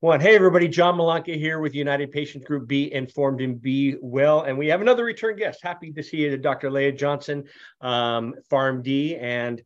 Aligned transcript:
One. 0.00 0.20
Hey, 0.20 0.34
everybody. 0.34 0.68
John 0.68 0.98
Malanca 0.98 1.34
here 1.34 1.58
with 1.58 1.74
United 1.74 2.12
Patients 2.12 2.44
Group 2.44 2.68
Be 2.68 2.92
Informed 2.92 3.40
and 3.40 3.58
Be 3.62 3.96
Well. 4.02 4.42
And 4.42 4.58
we 4.58 4.66
have 4.66 4.82
another 4.82 5.06
return 5.06 5.36
guest. 5.36 5.60
Happy 5.62 5.90
to 5.90 6.02
see 6.02 6.18
you, 6.18 6.36
Dr. 6.36 6.70
Leah 6.70 6.92
Johnson, 6.92 7.44
um, 7.80 8.34
PharmD. 8.52 9.18
And 9.18 9.62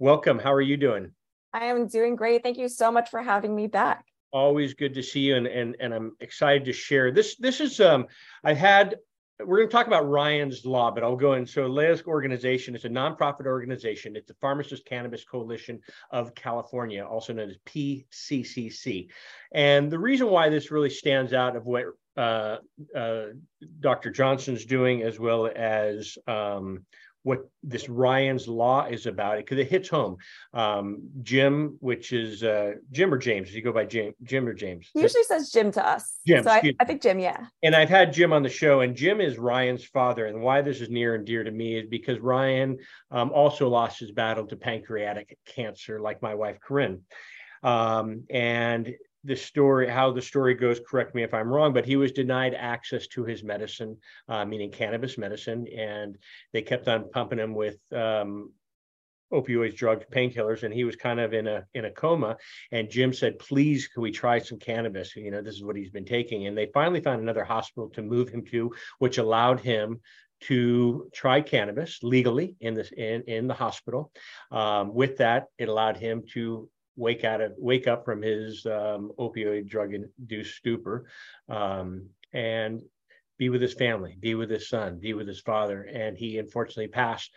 welcome. 0.00 0.40
How 0.40 0.52
are 0.52 0.60
you 0.60 0.76
doing? 0.76 1.12
I 1.52 1.66
am 1.66 1.86
doing 1.86 2.16
great. 2.16 2.42
Thank 2.42 2.58
you 2.58 2.68
so 2.68 2.90
much 2.90 3.08
for 3.08 3.22
having 3.22 3.54
me 3.54 3.68
back. 3.68 4.04
Always 4.32 4.74
good 4.74 4.94
to 4.94 5.02
see 5.02 5.20
you. 5.20 5.36
And, 5.36 5.46
and, 5.46 5.76
and 5.78 5.94
I'm 5.94 6.16
excited 6.18 6.64
to 6.64 6.72
share 6.72 7.12
this. 7.12 7.36
This 7.36 7.60
is, 7.60 7.78
um, 7.78 8.08
I 8.42 8.54
had 8.54 8.96
we're 9.44 9.58
going 9.58 9.68
to 9.68 9.72
talk 9.72 9.86
about 9.86 10.08
Ryan's 10.08 10.64
Law, 10.64 10.90
but 10.90 11.04
I'll 11.04 11.16
go 11.16 11.34
in. 11.34 11.46
So, 11.46 11.66
Leah's 11.66 12.02
organization 12.06 12.74
is 12.74 12.84
a 12.84 12.88
nonprofit 12.88 13.46
organization. 13.46 14.16
It's 14.16 14.28
the 14.28 14.34
Pharmacist 14.40 14.84
Cannabis 14.84 15.24
Coalition 15.24 15.80
of 16.10 16.34
California, 16.34 17.04
also 17.04 17.32
known 17.32 17.50
as 17.50 17.56
PCCC. 17.66 19.08
And 19.52 19.90
the 19.90 19.98
reason 19.98 20.28
why 20.28 20.48
this 20.48 20.70
really 20.70 20.90
stands 20.90 21.32
out 21.32 21.56
of 21.56 21.66
what 21.66 21.84
uh, 22.16 22.56
uh, 22.96 23.26
Dr. 23.80 24.10
Johnson's 24.10 24.64
doing, 24.64 25.02
as 25.02 25.20
well 25.20 25.48
as 25.54 26.18
um, 26.26 26.84
what 27.22 27.48
this 27.62 27.88
Ryan's 27.88 28.48
Law 28.48 28.86
is 28.86 29.06
about 29.06 29.38
it 29.38 29.44
because 29.44 29.58
it 29.58 29.68
hits 29.68 29.88
home. 29.88 30.16
Um, 30.54 31.08
Jim, 31.22 31.76
which 31.80 32.12
is 32.12 32.42
uh, 32.42 32.74
Jim 32.90 33.12
or 33.12 33.18
James, 33.18 33.54
you 33.54 33.62
go 33.62 33.72
by 33.72 33.84
Jim, 33.84 34.14
Jim 34.22 34.46
or 34.46 34.54
James. 34.54 34.88
He 34.94 35.02
usually 35.02 35.24
says 35.24 35.50
Jim 35.50 35.70
to 35.72 35.86
us. 35.86 36.18
Jim, 36.26 36.44
so 36.44 36.50
I, 36.50 36.72
I, 36.80 36.84
think 36.84 37.02
Jim, 37.02 37.18
yeah. 37.18 37.46
And 37.62 37.74
I've 37.74 37.88
had 37.88 38.12
Jim 38.12 38.32
on 38.32 38.42
the 38.42 38.48
show, 38.48 38.80
and 38.80 38.96
Jim 38.96 39.20
is 39.20 39.38
Ryan's 39.38 39.84
father. 39.84 40.26
And 40.26 40.40
why 40.40 40.62
this 40.62 40.80
is 40.80 40.88
near 40.88 41.14
and 41.14 41.26
dear 41.26 41.44
to 41.44 41.50
me 41.50 41.78
is 41.78 41.86
because 41.88 42.18
Ryan 42.20 42.78
um, 43.10 43.30
also 43.32 43.68
lost 43.68 44.00
his 44.00 44.12
battle 44.12 44.46
to 44.46 44.56
pancreatic 44.56 45.36
cancer, 45.46 46.00
like 46.00 46.22
my 46.22 46.34
wife 46.34 46.58
Corinne. 46.60 47.02
Um, 47.62 48.24
and 48.30 48.94
the 49.28 49.36
story, 49.36 49.88
how 49.88 50.10
the 50.10 50.22
story 50.22 50.54
goes, 50.54 50.80
correct 50.88 51.14
me 51.14 51.22
if 51.22 51.34
I'm 51.34 51.48
wrong, 51.48 51.72
but 51.72 51.84
he 51.84 51.96
was 51.96 52.12
denied 52.12 52.54
access 52.54 53.06
to 53.08 53.24
his 53.24 53.44
medicine, 53.44 53.96
uh, 54.28 54.44
meaning 54.44 54.70
cannabis 54.70 55.18
medicine, 55.18 55.68
and 55.68 56.16
they 56.52 56.62
kept 56.62 56.88
on 56.88 57.10
pumping 57.10 57.38
him 57.38 57.54
with 57.54 57.78
um, 57.92 58.52
opioids, 59.32 59.76
drugs, 59.76 60.06
painkillers, 60.10 60.62
and 60.62 60.72
he 60.72 60.84
was 60.84 60.96
kind 60.96 61.20
of 61.20 61.34
in 61.34 61.46
a 61.46 61.64
in 61.74 61.84
a 61.84 61.90
coma. 61.90 62.36
And 62.72 62.90
Jim 62.90 63.12
said, 63.12 63.38
"Please, 63.38 63.86
can 63.86 64.02
we 64.02 64.10
try 64.10 64.38
some 64.38 64.58
cannabis? 64.58 65.14
You 65.14 65.30
know, 65.30 65.42
this 65.42 65.54
is 65.54 65.64
what 65.64 65.76
he's 65.76 65.90
been 65.90 66.06
taking." 66.06 66.46
And 66.46 66.56
they 66.56 66.70
finally 66.72 67.00
found 67.00 67.20
another 67.20 67.44
hospital 67.44 67.90
to 67.90 68.02
move 68.02 68.30
him 68.30 68.44
to, 68.46 68.74
which 68.98 69.18
allowed 69.18 69.60
him 69.60 70.00
to 70.40 71.10
try 71.12 71.40
cannabis 71.40 71.98
legally 72.02 72.56
in 72.60 72.74
this 72.74 72.90
in, 72.92 73.22
in 73.22 73.46
the 73.46 73.54
hospital. 73.54 74.10
Um, 74.50 74.94
with 74.94 75.18
that, 75.18 75.46
it 75.58 75.68
allowed 75.68 75.96
him 75.98 76.24
to 76.32 76.68
wake 76.98 77.24
out 77.24 77.40
of 77.40 77.52
wake 77.56 77.86
up 77.86 78.04
from 78.04 78.20
his 78.20 78.66
um, 78.66 79.12
opioid 79.18 79.68
drug 79.68 79.94
induced 79.94 80.56
stupor 80.56 81.06
um, 81.48 82.06
and 82.32 82.82
be 83.38 83.48
with 83.48 83.62
his 83.62 83.74
family 83.74 84.16
be 84.18 84.34
with 84.34 84.50
his 84.50 84.68
son 84.68 84.98
be 84.98 85.14
with 85.14 85.28
his 85.28 85.40
father. 85.40 85.82
And 85.82 86.16
he 86.16 86.38
unfortunately 86.38 86.88
passed. 86.88 87.30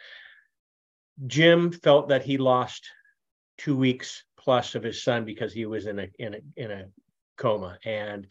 Jim 1.27 1.71
felt 1.71 2.09
that 2.09 2.23
he 2.23 2.37
lost 2.37 2.89
two 3.57 3.77
weeks 3.77 4.23
plus 4.37 4.73
of 4.73 4.81
his 4.81 5.03
son 5.03 5.23
because 5.23 5.53
he 5.53 5.65
was 5.65 5.85
in 5.85 5.99
a 5.99 6.07
in 6.17 6.33
a 6.33 6.39
in 6.55 6.71
a 6.71 6.85
coma. 7.37 7.77
And 7.85 8.27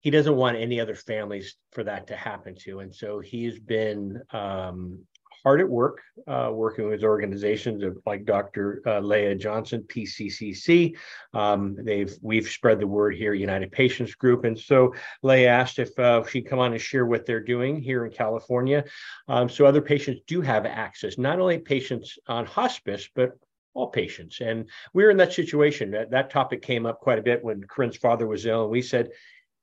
he 0.00 0.10
doesn't 0.10 0.36
want 0.36 0.56
any 0.56 0.80
other 0.80 0.94
families 0.94 1.56
for 1.72 1.84
that 1.84 2.06
to 2.06 2.16
happen 2.16 2.54
to. 2.60 2.80
And 2.80 2.94
so 2.94 3.20
he's 3.20 3.58
been 3.58 4.22
um, 4.32 5.04
hard 5.42 5.60
at 5.60 5.68
work 5.68 6.00
uh, 6.26 6.50
working 6.52 6.88
with 6.88 7.02
organizations 7.02 7.82
of 7.82 7.98
like 8.06 8.24
Dr. 8.24 8.82
Uh, 8.86 9.00
Leah 9.00 9.34
Johnson, 9.34 9.82
PCCC. 9.82 10.96
Um, 11.34 11.76
they've 11.78 12.14
we've 12.22 12.48
spread 12.48 12.80
the 12.80 12.86
word 12.86 13.14
here, 13.14 13.34
United 13.34 13.72
Patients 13.72 14.14
Group, 14.14 14.44
and 14.44 14.58
so 14.58 14.94
Leah 15.22 15.48
asked 15.48 15.78
if 15.78 15.98
uh, 15.98 16.24
she'd 16.26 16.48
come 16.48 16.58
on 16.58 16.72
and 16.72 16.80
share 16.80 17.06
what 17.06 17.26
they're 17.26 17.42
doing 17.42 17.80
here 17.80 18.04
in 18.04 18.12
California, 18.12 18.84
um, 19.28 19.48
so 19.48 19.64
other 19.64 19.82
patients 19.82 20.20
do 20.26 20.40
have 20.40 20.66
access, 20.66 21.18
not 21.18 21.40
only 21.40 21.58
patients 21.58 22.18
on 22.28 22.46
hospice, 22.46 23.08
but 23.14 23.32
all 23.74 23.88
patients. 23.88 24.40
And 24.40 24.68
we 24.92 25.04
were 25.04 25.10
in 25.10 25.16
that 25.18 25.32
situation. 25.32 25.92
That, 25.92 26.10
that 26.10 26.30
topic 26.30 26.62
came 26.62 26.86
up 26.86 27.00
quite 27.00 27.18
a 27.18 27.22
bit 27.22 27.44
when 27.44 27.62
Corinne's 27.62 27.96
father 27.96 28.26
was 28.26 28.46
ill, 28.46 28.62
and 28.62 28.70
we 28.70 28.82
said, 28.82 29.10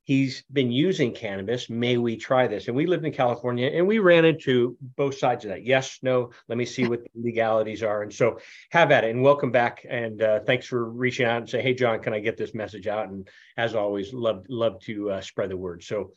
he's 0.07 0.43
been 0.53 0.71
using 0.71 1.13
cannabis. 1.13 1.69
May 1.69 1.97
we 1.97 2.15
try 2.15 2.47
this? 2.47 2.67
And 2.67 2.75
we 2.75 2.85
lived 2.85 3.05
in 3.05 3.11
California 3.11 3.69
and 3.73 3.85
we 3.85 3.99
ran 3.99 4.23
into 4.23 4.77
both 4.95 5.17
sides 5.17 5.43
of 5.43 5.49
that. 5.49 5.65
Yes, 5.65 5.99
no, 6.01 6.31
let 6.47 6.57
me 6.57 6.65
see 6.65 6.87
what 6.87 7.03
the 7.03 7.09
legalities 7.13 7.83
are. 7.83 8.03
And 8.03 8.13
so 8.13 8.39
have 8.71 8.89
at 8.91 9.03
it 9.03 9.11
and 9.11 9.21
welcome 9.21 9.51
back. 9.51 9.85
And 9.87 10.21
uh, 10.21 10.39
thanks 10.39 10.65
for 10.65 10.89
reaching 10.89 11.25
out 11.25 11.39
and 11.39 11.49
say, 11.49 11.61
hey, 11.61 11.73
John, 11.73 11.99
can 11.99 12.13
I 12.13 12.19
get 12.19 12.37
this 12.37 12.55
message 12.55 12.87
out? 12.87 13.09
And 13.09 13.27
as 13.57 13.75
always, 13.75 14.13
love, 14.13 14.45
love 14.47 14.79
to 14.83 15.11
uh, 15.11 15.21
spread 15.21 15.49
the 15.49 15.57
word. 15.57 15.83
So 15.83 16.13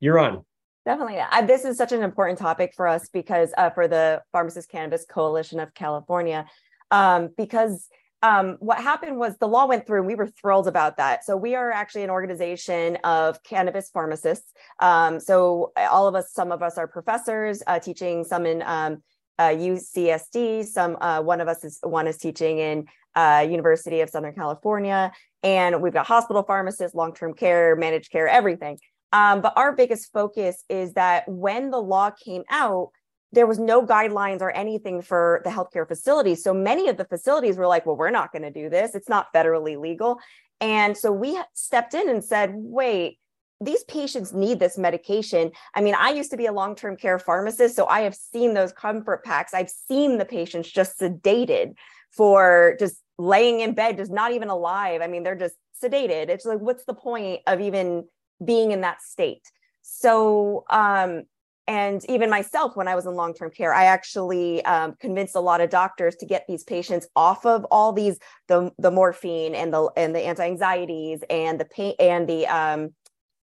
you're 0.00 0.18
on. 0.18 0.42
Definitely. 0.86 1.18
I, 1.20 1.42
this 1.42 1.66
is 1.66 1.76
such 1.76 1.92
an 1.92 2.02
important 2.02 2.38
topic 2.38 2.72
for 2.74 2.88
us 2.88 3.10
because 3.10 3.52
uh, 3.58 3.68
for 3.70 3.88
the 3.88 4.22
Pharmacist 4.32 4.70
Cannabis 4.70 5.04
Coalition 5.04 5.60
of 5.60 5.74
California, 5.74 6.46
um, 6.90 7.28
because 7.36 7.88
um, 8.24 8.56
what 8.58 8.78
happened 8.78 9.18
was 9.18 9.36
the 9.36 9.46
law 9.46 9.66
went 9.66 9.86
through 9.86 9.98
and 9.98 10.06
we 10.06 10.14
were 10.14 10.28
thrilled 10.28 10.66
about 10.66 10.96
that. 10.96 11.26
So 11.26 11.36
we 11.36 11.54
are 11.54 11.70
actually 11.70 12.04
an 12.04 12.10
organization 12.10 12.96
of 13.04 13.42
cannabis 13.42 13.90
pharmacists. 13.90 14.50
Um, 14.80 15.20
so 15.20 15.72
all 15.76 16.08
of 16.08 16.14
us, 16.14 16.32
some 16.32 16.50
of 16.50 16.62
us 16.62 16.78
are 16.78 16.88
professors 16.88 17.62
uh, 17.66 17.78
teaching, 17.78 18.24
some 18.24 18.46
in 18.46 18.62
um, 18.62 19.02
uh, 19.38 19.48
UCSD, 19.50 20.64
some 20.64 20.96
uh, 21.02 21.20
one 21.20 21.42
of 21.42 21.48
us 21.48 21.64
is 21.64 21.78
one 21.82 22.06
is 22.06 22.16
teaching 22.16 22.60
in 22.60 22.86
uh, 23.14 23.46
University 23.46 24.00
of 24.00 24.08
Southern 24.08 24.34
California, 24.34 25.12
and 25.42 25.82
we've 25.82 25.92
got 25.92 26.06
hospital 26.06 26.42
pharmacists, 26.44 26.94
long-term 26.94 27.34
care, 27.34 27.76
managed 27.76 28.10
care, 28.10 28.26
everything. 28.26 28.78
Um, 29.12 29.42
but 29.42 29.52
our 29.56 29.74
biggest 29.74 30.12
focus 30.12 30.64
is 30.70 30.94
that 30.94 31.28
when 31.28 31.70
the 31.70 31.78
law 31.78 32.10
came 32.10 32.42
out, 32.48 32.90
there 33.34 33.46
was 33.46 33.58
no 33.58 33.84
guidelines 33.84 34.40
or 34.40 34.50
anything 34.50 35.02
for 35.02 35.40
the 35.44 35.50
healthcare 35.50 35.86
facilities. 35.86 36.42
So 36.42 36.54
many 36.54 36.88
of 36.88 36.96
the 36.96 37.04
facilities 37.04 37.56
were 37.56 37.66
like, 37.66 37.84
well, 37.84 37.96
we're 37.96 38.10
not 38.10 38.32
going 38.32 38.42
to 38.42 38.50
do 38.50 38.70
this. 38.70 38.94
It's 38.94 39.08
not 39.08 39.32
federally 39.34 39.78
legal. 39.78 40.18
And 40.60 40.96
so 40.96 41.12
we 41.12 41.38
stepped 41.54 41.94
in 41.94 42.08
and 42.08 42.22
said, 42.24 42.52
wait, 42.54 43.18
these 43.60 43.84
patients 43.84 44.32
need 44.32 44.58
this 44.60 44.78
medication. 44.78 45.50
I 45.74 45.80
mean, 45.80 45.94
I 45.94 46.10
used 46.10 46.30
to 46.30 46.36
be 46.36 46.46
a 46.46 46.52
long 46.52 46.74
term 46.74 46.96
care 46.96 47.18
pharmacist, 47.18 47.76
so 47.76 47.86
I 47.86 48.00
have 48.00 48.14
seen 48.14 48.54
those 48.54 48.72
comfort 48.72 49.24
packs. 49.24 49.54
I've 49.54 49.70
seen 49.70 50.18
the 50.18 50.24
patients 50.24 50.70
just 50.70 50.98
sedated 50.98 51.74
for 52.10 52.76
just 52.78 52.96
laying 53.18 53.60
in 53.60 53.74
bed, 53.74 53.96
just 53.96 54.12
not 54.12 54.32
even 54.32 54.48
alive. 54.48 55.00
I 55.02 55.06
mean, 55.06 55.22
they're 55.22 55.34
just 55.34 55.56
sedated. 55.82 56.28
It's 56.28 56.44
like, 56.44 56.60
what's 56.60 56.84
the 56.84 56.94
point 56.94 57.40
of 57.46 57.60
even 57.60 58.04
being 58.44 58.70
in 58.70 58.82
that 58.82 59.02
state? 59.02 59.50
So, 59.82 60.64
um, 60.70 61.24
and 61.66 62.04
even 62.08 62.28
myself 62.28 62.76
when 62.76 62.88
i 62.88 62.94
was 62.94 63.06
in 63.06 63.14
long-term 63.14 63.50
care 63.50 63.72
i 63.72 63.84
actually 63.84 64.64
um, 64.64 64.94
convinced 65.00 65.34
a 65.34 65.40
lot 65.40 65.60
of 65.60 65.70
doctors 65.70 66.14
to 66.16 66.26
get 66.26 66.44
these 66.46 66.64
patients 66.64 67.06
off 67.16 67.46
of 67.46 67.64
all 67.70 67.92
these 67.92 68.18
the, 68.48 68.70
the 68.78 68.90
morphine 68.90 69.54
and 69.54 69.72
the 69.72 69.90
and 69.96 70.14
the 70.14 70.20
anti-anxieties 70.20 71.22
and 71.30 71.58
the 71.58 71.64
pain 71.64 71.94
and 71.98 72.28
the 72.28 72.46
um 72.46 72.90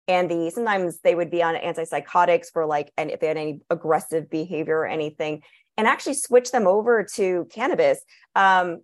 and 0.08 0.30
the 0.30 0.50
sometimes 0.50 1.00
they 1.00 1.16
would 1.16 1.32
be 1.32 1.42
on 1.42 1.56
antipsychotics 1.56 2.48
for 2.52 2.66
like 2.66 2.92
and 2.98 3.12
if 3.12 3.20
they 3.20 3.28
had 3.28 3.38
any 3.38 3.62
aggressive 3.70 4.30
behavior 4.30 4.80
or 4.80 4.88
anything 4.88 5.42
and 5.78 5.88
actually 5.88 6.14
switch 6.14 6.52
them 6.52 6.68
over 6.68 7.06
to 7.16 7.48
cannabis. 7.52 8.02
Um 8.36 8.82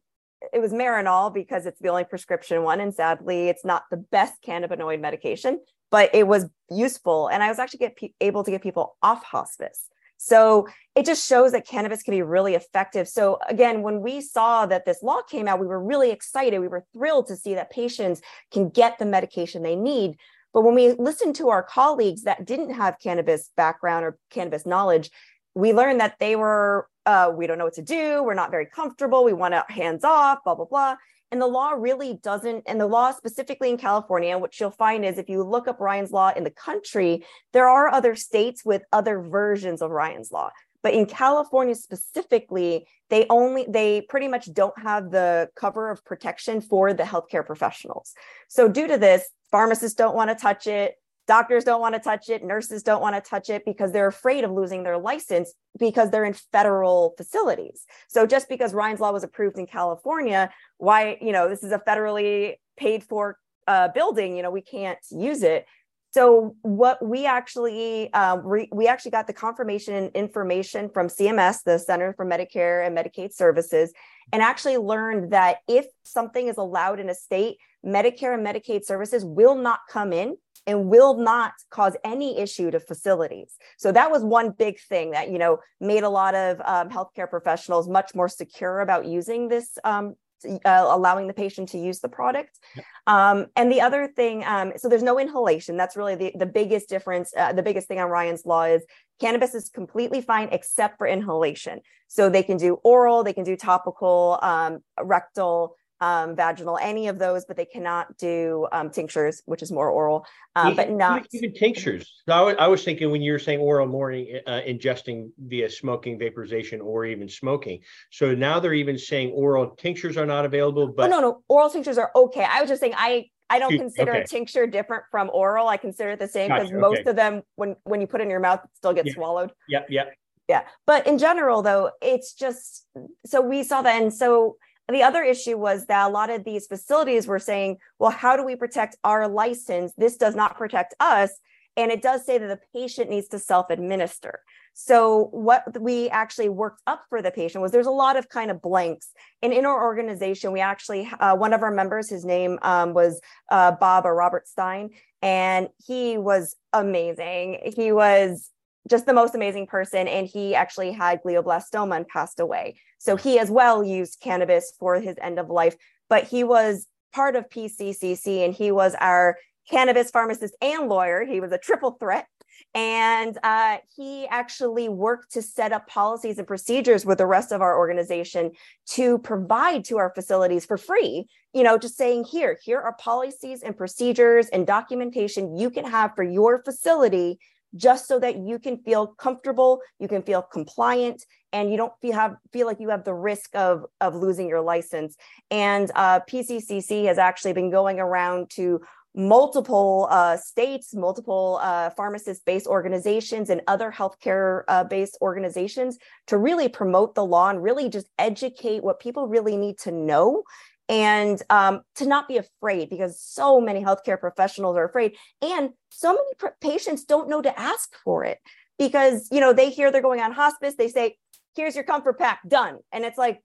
it 0.53 0.61
was 0.61 0.71
Marinol 0.71 1.33
because 1.33 1.65
it's 1.65 1.79
the 1.79 1.89
only 1.89 2.03
prescription 2.03 2.63
one 2.63 2.79
and 2.79 2.93
sadly 2.93 3.49
it's 3.49 3.65
not 3.65 3.83
the 3.89 3.97
best 3.97 4.35
cannabinoid 4.45 5.01
medication 5.01 5.59
but 5.91 6.13
it 6.13 6.27
was 6.27 6.45
useful. 6.69 7.27
And 7.27 7.43
I 7.43 7.49
was 7.49 7.59
actually 7.59 7.79
get 7.79 7.95
pe- 7.95 8.13
able 8.21 8.43
to 8.43 8.51
get 8.51 8.61
people 8.61 8.97
off 9.01 9.23
hospice. 9.23 9.87
So 10.17 10.67
it 10.95 11.05
just 11.05 11.27
shows 11.27 11.51
that 11.51 11.67
cannabis 11.67 12.01
can 12.01 12.13
be 12.13 12.23
really 12.23 12.55
effective. 12.55 13.07
So 13.07 13.37
again, 13.47 13.83
when 13.83 14.01
we 14.01 14.19
saw 14.19 14.65
that 14.65 14.83
this 14.85 15.03
law 15.03 15.21
came 15.21 15.47
out, 15.47 15.59
we 15.59 15.67
were 15.67 15.81
really 15.81 16.09
excited. 16.09 16.59
We 16.59 16.67
were 16.67 16.85
thrilled 16.91 17.27
to 17.27 17.35
see 17.35 17.53
that 17.53 17.69
patients 17.69 18.21
can 18.51 18.69
get 18.69 18.97
the 18.97 19.05
medication 19.05 19.61
they 19.61 19.75
need. 19.75 20.17
But 20.53 20.61
when 20.61 20.73
we 20.73 20.93
listened 20.93 21.35
to 21.35 21.49
our 21.49 21.61
colleagues 21.61 22.23
that 22.23 22.45
didn't 22.45 22.73
have 22.73 22.97
cannabis 22.99 23.51
background 23.55 24.05
or 24.05 24.17
cannabis 24.31 24.66
knowledge, 24.66 25.11
we 25.53 25.73
learned 25.73 25.99
that 25.99 26.16
they 26.19 26.35
were, 26.35 26.87
uh, 27.05 27.31
we 27.35 27.45
don't 27.45 27.59
know 27.59 27.66
what 27.66 27.75
to 27.75 27.81
do. 27.83 28.23
We're 28.23 28.33
not 28.33 28.51
very 28.51 28.66
comfortable. 28.66 29.23
We 29.23 29.33
want 29.33 29.53
to 29.53 29.66
hands 29.69 30.03
off, 30.03 30.40
blah, 30.43 30.55
blah, 30.55 30.66
blah. 30.66 30.95
And 31.32 31.41
the 31.41 31.47
law 31.47 31.72
really 31.72 32.20
doesn't, 32.24 32.64
and 32.68 32.79
the 32.79 32.88
law 32.88 33.12
specifically 33.12 33.70
in 33.70 33.78
California, 33.78 34.38
what 34.38 34.58
you'll 34.59 34.72
find 34.72 35.03
is 35.03 35.18
if 35.18 35.28
you 35.28 35.44
look 35.44 35.68
up 35.68 35.79
Ryan's 35.79 36.12
Law 36.12 36.32
in 36.35 36.46
the 36.46 36.52
country, 36.52 37.26
there 37.52 37.68
are 37.68 37.90
other 37.90 38.16
states 38.16 38.64
with 38.64 38.84
other 38.94 39.22
versions 39.22 39.82
of 39.82 39.91
Ryan's 39.91 40.32
Law. 40.32 40.52
But 40.84 40.94
in 40.94 41.06
California 41.06 41.76
specifically, 41.76 42.88
they 43.09 43.26
only, 43.29 43.66
they 43.68 44.02
pretty 44.02 44.29
much 44.29 44.52
don't 44.53 44.78
have 44.79 45.12
the 45.12 45.50
cover 45.56 45.90
of 45.90 46.06
protection 46.06 46.62
for 46.62 46.94
the 46.94 47.03
healthcare 47.03 47.46
professionals. 47.46 48.14
So, 48.47 48.70
due 48.70 48.88
to 48.88 48.97
this, 48.97 49.28
pharmacists 49.52 49.96
don't 49.96 50.16
want 50.16 50.29
to 50.29 50.35
touch 50.35 50.68
it, 50.68 50.96
Doctors 51.28 51.66
don't 51.66 51.82
want 51.82 51.94
to 51.94 52.00
touch 52.00 52.29
it, 52.29 52.44
nurses 52.44 52.84
don't 52.84 53.02
want 53.02 53.16
to 53.16 53.29
touch 53.29 53.50
it 53.50 53.66
because 53.66 53.91
they're 53.91 54.08
afraid 54.08 54.44
of 54.44 54.52
losing 54.52 54.84
their 54.84 54.97
license 54.97 55.53
because 55.78 56.09
they're 56.09 56.26
in 56.26 56.34
federal 56.34 57.14
facilities. 57.18 57.85
So 58.08 58.26
just 58.26 58.47
because 58.47 58.74
Ryan's 58.74 59.02
Law 59.02 59.12
was 59.12 59.24
approved 59.24 59.58
in 59.58 59.68
California, 59.68 60.50
why, 60.78 61.18
you 61.22 61.34
know, 61.34 61.50
this 61.50 61.64
is 61.64 61.72
a 61.74 61.79
federally 61.79 62.56
paid 62.78 63.03
for 63.03 63.38
uh, 63.68 63.90
building, 63.90 64.38
you 64.38 64.44
know, 64.44 64.52
we 64.52 64.62
can't 64.62 65.00
use 65.12 65.44
it. 65.44 65.66
So 66.12 66.56
what 66.62 67.06
we 67.06 67.26
actually 67.26 68.12
uh, 68.14 68.38
re- 68.38 68.70
we 68.72 68.88
actually 68.88 69.12
got 69.12 69.28
the 69.28 69.34
confirmation 69.34 70.09
information 70.16 70.90
from 70.90 71.09
CMS, 71.09 71.64
the 71.64 71.78
Center 71.78 72.14
for 72.14 72.26
Medicare 72.26 72.88
and 72.88 72.97
Medicaid 72.97 73.34
Services, 73.34 73.91
and 74.32 74.41
actually 74.41 74.78
learned 74.78 75.34
that 75.34 75.58
if 75.68 75.85
something 76.03 76.47
is 76.47 76.58
allowed 76.58 77.00
in 77.00 77.09
a 77.09 77.14
state, 77.14 77.58
Medicare 77.85 78.34
and 78.34 78.46
Medicaid 78.46 78.84
services 78.84 79.24
will 79.24 79.56
not 79.56 79.82
come 79.90 80.14
in 80.14 80.38
and 80.67 80.90
will 80.90 81.16
not 81.16 81.53
cause 81.72 81.96
any 82.03 82.37
issue 82.37 82.69
to 82.69 82.79
facilities. 82.79 83.55
So 83.78 83.91
that 83.93 84.11
was 84.11 84.23
one 84.23 84.52
big 84.52 84.79
thing 84.79 85.11
that 85.11 85.31
you 85.31 85.40
know 85.40 85.59
made 85.79 86.03
a 86.03 86.09
lot 86.09 86.35
of 86.35 86.61
um, 86.66 86.90
healthcare 86.90 87.29
professionals 87.29 87.90
much 87.90 88.14
more 88.14 88.29
secure 88.29 88.81
about 88.81 89.05
using 89.05 89.47
this 89.47 89.78
um, 89.84 90.16
uh, 90.46 90.85
allowing 90.90 91.28
the 91.28 91.34
patient 91.34 91.69
to 91.69 91.78
use 91.78 91.99
the 91.99 92.09
product. 92.09 92.59
Um, 93.08 93.47
and 93.55 93.72
the 93.72 93.81
other 93.81 94.08
thing, 94.08 94.43
um, 94.46 94.73
so 94.78 94.90
there's 94.90 95.03
no 95.03 95.19
inhalation. 95.19 95.78
That's 95.78 95.96
really 95.96 96.16
the, 96.16 96.31
the 96.35 96.46
biggest 96.46 96.90
difference. 96.90 97.31
Uh, 97.35 97.53
the 97.53 97.64
biggest 97.64 97.87
thing 97.87 97.99
on 97.99 98.09
Ryan's 98.09 98.46
Law 98.46 98.64
is 98.64 98.84
cannabis 99.19 99.55
is 99.55 99.69
completely 99.69 100.22
fine 100.22 100.49
except 100.52 100.97
for 100.97 101.08
inhalation. 101.08 101.81
So 102.08 102.29
they 102.29 102.43
can 102.43 102.58
do 102.58 102.75
oral, 102.84 103.23
they 103.23 103.34
can 103.34 103.43
do 103.43 103.55
topical, 103.55 104.40
um, 104.41 104.79
rectal, 105.02 105.75
um, 105.99 106.35
vaginal, 106.35 106.78
any 106.82 107.08
of 107.08 107.17
those, 107.20 107.46
but 107.46 107.58
they 107.58 107.66
cannot 107.66 108.17
do 108.17 108.67
um, 108.72 108.90
tinctures, 108.90 109.41
which 109.46 109.61
is 109.61 109.72
more 109.72 109.90
oral, 109.90 110.26
um, 110.55 110.76
but 110.76 110.91
not 110.91 111.26
even 111.34 111.53
tinctures. 111.53 112.22
So 112.28 112.34
I, 112.34 112.67
was, 112.67 112.84
thinking 112.84 113.09
when 113.11 113.22
you 113.22 113.32
were 113.32 113.40
saying 113.40 113.59
oral 113.59 113.88
morning, 113.88 114.40
uh, 114.46 114.61
ingesting 114.67 115.32
via 115.40 115.70
smoking, 115.70 116.20
vaporization, 116.20 116.82
or 116.82 117.05
even 117.05 117.28
smoking. 117.28 117.82
So 118.11 118.35
now 118.35 118.59
they're 118.59 118.73
even 118.73 118.97
saying 118.97 119.32
oral 119.32 119.72
tinctures 119.72 120.17
are 120.17 120.26
not 120.26 120.46
available. 120.46 120.88
But 120.88 121.08
oh, 121.08 121.09
no, 121.09 121.20
no, 121.20 121.44
oral 121.47 121.70
tinctures 121.70 121.97
are 121.97 122.11
okay. 122.16 122.46
I 122.47 122.61
was 122.61 122.70
just 122.70 122.82
saying 122.82 122.93
I 122.96 123.29
I 123.50 123.59
don't 123.59 123.78
consider 123.78 124.11
okay. 124.11 124.22
a 124.22 124.28
tincture 124.28 124.67
different 124.67 125.03
from 125.09 125.29
oral. 125.34 125.67
I 125.67 125.78
consider 125.78 126.11
it 126.11 126.20
the 126.20 126.28
same 126.28 126.50
because 126.50 126.70
gotcha, 126.70 126.79
most 126.79 127.00
okay. 127.02 127.09
of 127.09 127.16
them, 127.16 127.43
when 127.55 127.76
when 127.84 128.02
you 128.02 128.08
put 128.08 128.22
in 128.22 128.29
your 128.29 128.40
mouth, 128.40 128.59
still 128.73 128.93
get 128.93 129.05
yeah. 129.05 129.14
swallowed. 129.14 129.52
Yeah, 129.67 129.84
yeah, 129.90 130.05
yeah. 130.47 130.64
But 130.85 131.08
in 131.08 131.17
general, 131.17 131.61
though, 131.61 131.91
it's 132.02 132.34
just 132.34 132.85
so 133.26 133.41
we 133.41 133.64
saw 133.64 133.82
that, 133.82 134.02
and 134.02 134.14
so 134.14 134.58
the 134.89 135.03
other 135.03 135.23
issue 135.23 135.57
was 135.57 135.85
that 135.87 136.07
a 136.07 136.09
lot 136.09 136.29
of 136.29 136.43
these 136.43 136.67
facilities 136.67 137.28
were 137.28 137.39
saying, 137.39 137.78
well, 137.99 138.11
how 138.11 138.37
do 138.37 138.43
we 138.43 138.55
protect 138.55 138.95
our 139.03 139.28
license? 139.28 139.93
This 139.97 140.17
does 140.17 140.35
not 140.35 140.57
protect 140.57 140.93
us. 140.99 141.31
And 141.75 141.91
it 141.91 142.01
does 142.01 142.25
say 142.25 142.37
that 142.37 142.47
the 142.47 142.59
patient 142.73 143.09
needs 143.09 143.28
to 143.29 143.39
self 143.39 143.69
administer. 143.69 144.39
So, 144.73 145.29
what 145.31 145.79
we 145.79 146.09
actually 146.09 146.49
worked 146.49 146.81
up 146.87 147.03
for 147.09 147.22
the 147.22 147.31
patient 147.31 147.61
was 147.61 147.72
there's 147.72 147.87
a 147.87 147.91
lot 147.91 148.16
of 148.16 148.29
kind 148.29 148.49
of 148.49 148.61
blanks. 148.61 149.11
And 149.41 149.53
in 149.53 149.66
our 149.66 149.84
organization, 149.84 150.51
we 150.51 150.59
actually, 150.59 151.09
uh, 151.19 151.35
one 151.35 151.53
of 151.53 151.61
our 151.61 151.72
members, 151.72 152.09
his 152.09 152.25
name 152.25 152.57
um, 152.63 152.93
was 152.93 153.22
uh, 153.49 153.72
Bob 153.72 154.05
or 154.05 154.16
Robert 154.16 154.47
Stein, 154.47 154.90
and 155.22 155.69
he 155.85 156.17
was 156.17 156.55
amazing. 156.73 157.73
He 157.75 157.91
was 157.91 158.51
just 158.87 159.05
the 159.05 159.13
most 159.13 159.35
amazing 159.35 159.67
person. 159.67 160.07
And 160.07 160.28
he 160.28 160.55
actually 160.55 160.91
had 160.91 161.22
glioblastoma 161.23 161.97
and 161.97 162.07
passed 162.07 162.39
away. 162.39 162.79
So 162.97 163.16
he 163.16 163.39
as 163.39 163.51
well 163.51 163.84
used 163.84 164.19
cannabis 164.22 164.73
for 164.79 164.99
his 164.99 165.17
end 165.22 165.39
of 165.39 165.49
life, 165.49 165.75
but 166.09 166.23
he 166.23 166.43
was 166.43 166.87
part 167.13 167.35
of 167.35 167.49
PCCC 167.49 168.45
and 168.45 168.53
he 168.53 168.72
was 168.72 168.95
our 168.99 169.37
cannabis 169.69 170.11
pharmacist 170.11 170.55
and 170.61 170.87
lawyer. 170.87 171.25
He 171.25 171.39
was 171.39 171.51
a 171.51 171.57
triple 171.57 171.91
threat. 171.91 172.28
And 172.73 173.37
uh, 173.43 173.78
he 173.95 174.28
actually 174.28 174.90
worked 174.90 175.31
to 175.33 175.41
set 175.41 175.72
up 175.72 175.87
policies 175.87 176.37
and 176.37 176.47
procedures 176.47 177.05
with 177.05 177.17
the 177.17 177.25
rest 177.25 177.51
of 177.51 177.61
our 177.61 177.78
organization 177.78 178.51
to 178.91 179.19
provide 179.19 179.85
to 179.85 179.97
our 179.97 180.11
facilities 180.13 180.66
for 180.66 180.78
free. 180.78 181.28
You 181.53 181.63
know, 181.63 181.78
just 181.78 181.97
saying, 181.97 182.25
here, 182.25 182.57
here 182.63 182.79
are 182.79 182.93
policies 182.93 183.61
and 183.61 183.78
procedures 183.78 184.47
and 184.49 184.66
documentation 184.66 185.57
you 185.57 185.69
can 185.69 185.85
have 185.85 186.16
for 186.16 186.23
your 186.23 186.63
facility 186.63 187.40
just 187.78 188.08
so 188.08 188.20
that 188.20 188.38
you 188.38 188.59
can 188.59 188.78
feel 188.78 189.08
comfortable, 189.08 189.79
you 190.00 190.08
can 190.08 190.22
feel 190.22 190.41
compliant, 190.41 191.24
and 191.53 191.72
you 191.72 191.78
don't 191.78 191.94
feel 192.02 192.14
have 192.14 192.35
feel 192.52 192.68
like 192.68 192.79
you 192.79 192.90
have 192.90 193.03
the 193.03 193.14
risk 193.14 193.56
of 193.56 193.85
of 194.02 194.16
losing 194.16 194.50
your 194.50 194.62
license. 194.62 195.16
And 195.52 195.91
uh, 195.96 196.20
PCCC 196.22 197.06
has 197.06 197.18
actually 197.18 197.53
been 197.53 197.72
going 197.72 198.00
around 198.00 198.50
to 198.52 198.82
multiple 199.16 200.08
uh, 200.12 200.38
states, 200.38 200.94
multiple 200.94 201.59
uh, 201.64 201.90
pharmacist-based 201.91 202.68
organizations, 202.68 203.50
and 203.50 203.62
other 203.68 203.91
healthcare-based 203.91 205.18
uh, 205.20 205.26
organizations 205.26 205.97
to 206.28 206.38
really 206.38 206.70
promote 206.70 207.16
the 207.16 207.26
law 207.26 207.50
and 207.50 207.64
really 207.64 207.90
just 207.90 208.08
educate 208.20 208.84
what 208.84 209.00
people 209.00 209.28
really 209.28 209.58
need 209.58 209.78
to 209.79 209.91
know 209.91 210.44
and 210.89 211.41
um, 211.49 211.81
to 211.95 212.05
not 212.05 212.28
be 212.28 212.37
afraid 212.37 212.89
because 212.89 213.22
so 213.22 213.59
many 213.59 213.84
healthcare 213.84 214.19
professionals 214.19 214.78
are 214.78 214.85
afraid 214.85 215.16
and 215.41 215.72
so 215.89 216.13
many 216.13 216.34
pr- 216.37 216.47
patients 216.61 217.03
don't 217.03 217.29
know 217.29 217.41
to 217.41 217.59
ask 217.59 217.95
for 218.03 218.23
it 218.23 218.39
because 218.79 219.28
you 219.31 219.39
know 219.39 219.53
they 219.53 219.69
hear 219.69 219.91
they're 219.91 220.01
going 220.01 220.22
on 220.22 220.31
hospice 220.31 220.75
they 220.78 220.87
say 220.87 221.16
here's 221.57 221.75
your 221.75 221.84
comfort 221.84 222.17
pack 222.17 222.39
done. 222.47 222.78
And 222.93 223.03
it's 223.03 223.17
like 223.17 223.41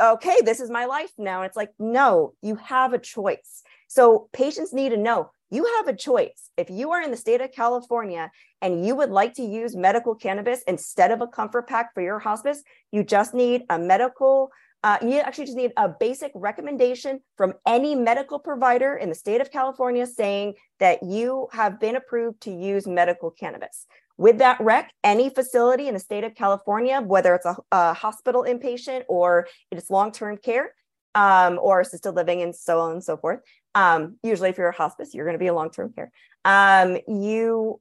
okay 0.00 0.38
this 0.42 0.60
is 0.60 0.70
my 0.70 0.86
life 0.86 1.10
now. 1.18 1.42
And 1.42 1.46
it's 1.46 1.56
like 1.56 1.70
no 1.78 2.32
you 2.40 2.56
have 2.56 2.94
a 2.94 2.98
choice. 2.98 3.62
So 3.88 4.30
patients 4.32 4.72
need 4.72 4.90
to 4.90 4.96
know 4.96 5.30
you 5.50 5.66
have 5.76 5.88
a 5.88 5.94
choice. 5.94 6.48
If 6.56 6.70
you 6.70 6.92
are 6.92 7.02
in 7.02 7.10
the 7.10 7.16
state 7.16 7.42
of 7.42 7.52
california 7.52 8.30
and 8.62 8.86
you 8.86 8.94
would 8.96 9.10
like 9.10 9.34
to 9.34 9.42
use 9.42 9.76
medical 9.76 10.14
cannabis 10.14 10.62
instead 10.66 11.10
of 11.10 11.20
a 11.20 11.26
comfort 11.26 11.68
pack 11.68 11.92
for 11.92 12.02
your 12.02 12.18
hospice 12.18 12.62
you 12.92 13.02
just 13.04 13.34
need 13.34 13.64
a 13.68 13.78
medical 13.78 14.50
uh, 14.84 14.98
you 15.00 15.18
actually 15.18 15.44
just 15.44 15.56
need 15.56 15.72
a 15.76 15.88
basic 15.88 16.32
recommendation 16.34 17.20
from 17.36 17.54
any 17.66 17.94
medical 17.94 18.38
provider 18.38 18.96
in 18.96 19.08
the 19.08 19.14
state 19.14 19.40
of 19.40 19.50
California 19.50 20.06
saying 20.06 20.54
that 20.80 21.02
you 21.02 21.48
have 21.52 21.78
been 21.78 21.94
approved 21.94 22.40
to 22.40 22.50
use 22.50 22.86
medical 22.86 23.30
cannabis. 23.30 23.86
With 24.16 24.38
that 24.38 24.60
rec, 24.60 24.92
any 25.04 25.30
facility 25.30 25.86
in 25.88 25.94
the 25.94 26.00
state 26.00 26.24
of 26.24 26.34
California, 26.34 27.00
whether 27.00 27.34
it's 27.34 27.46
a, 27.46 27.56
a 27.70 27.94
hospital 27.94 28.44
inpatient 28.46 29.04
or 29.08 29.46
it's 29.70 29.88
long 29.88 30.10
term 30.10 30.36
care 30.36 30.74
um, 31.14 31.58
or 31.62 31.80
assisted 31.80 32.12
living 32.12 32.42
and 32.42 32.54
so 32.54 32.80
on 32.80 32.92
and 32.92 33.04
so 33.04 33.16
forth, 33.16 33.40
um, 33.74 34.16
usually 34.22 34.50
if 34.50 34.58
you're 34.58 34.68
a 34.68 34.74
hospice, 34.76 35.14
you're 35.14 35.24
going 35.24 35.34
to 35.34 35.38
be 35.38 35.46
a 35.46 35.54
long 35.54 35.70
term 35.70 35.92
care. 35.92 36.10
Um, 36.44 36.98
you 37.06 37.80